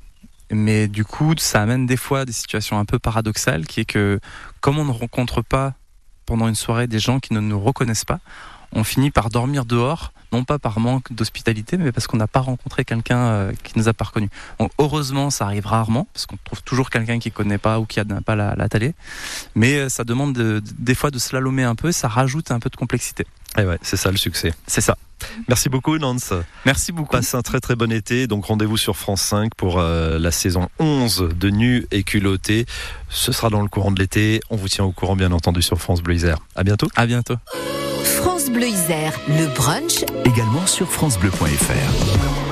[0.52, 4.20] Mais du coup, ça amène des fois des situations un peu paradoxales, qui est que
[4.60, 5.74] comme on ne rencontre pas
[6.26, 8.20] pendant une soirée des gens qui ne nous reconnaissent pas,
[8.72, 12.40] on finit par dormir dehors, non pas par manque d'hospitalité, mais parce qu'on n'a pas
[12.40, 14.30] rencontré quelqu'un euh, qui nous a pas reconnus.
[14.58, 18.00] Donc, heureusement, ça arrive rarement, parce qu'on trouve toujours quelqu'un qui connaît pas ou qui
[18.04, 18.94] n'a pas la, la télé.
[19.54, 22.60] Mais euh, ça demande de- de- des fois de slalomer un peu, ça rajoute un
[22.60, 23.26] peu de complexité.
[23.58, 24.54] Et ouais, c'est ça le succès.
[24.66, 24.96] C'est ça.
[25.46, 26.32] Merci beaucoup, Nance.
[26.64, 27.12] Merci beaucoup.
[27.12, 28.26] Passe un très très bon été.
[28.26, 32.64] Donc rendez-vous sur France 5 pour euh, la saison 11 de Nu et culotté.
[33.10, 34.40] Ce sera dans le courant de l'été.
[34.48, 36.38] On vous tient au courant, bien entendu, sur France Bleu Isère.
[36.56, 36.88] À bientôt.
[36.96, 37.36] À bientôt.
[38.04, 42.51] France Bleu Isère, le brunch Également sur FranceBleu.fr.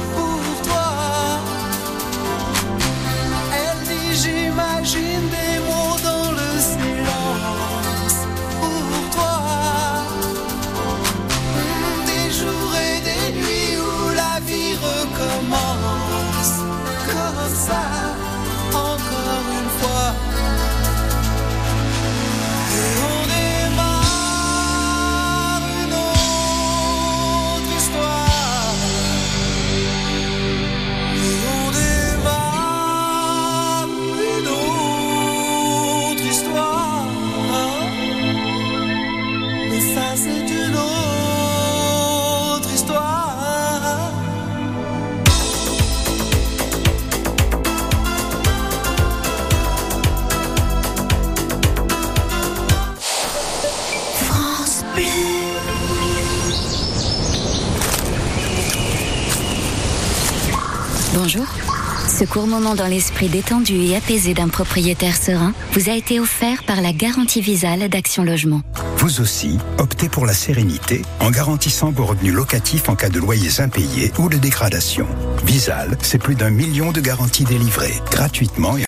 [62.21, 66.63] Ce court moment dans l'esprit détendu et apaisé d'un propriétaire serein vous a été offert
[66.65, 68.61] par la garantie Visale d'Action Logement.
[68.97, 73.59] Vous aussi, optez pour la sérénité en garantissant vos revenus locatifs en cas de loyers
[73.59, 75.07] impayés ou de dégradation.
[75.43, 78.79] Visal, c'est plus d'un million de garanties délivrées gratuitement et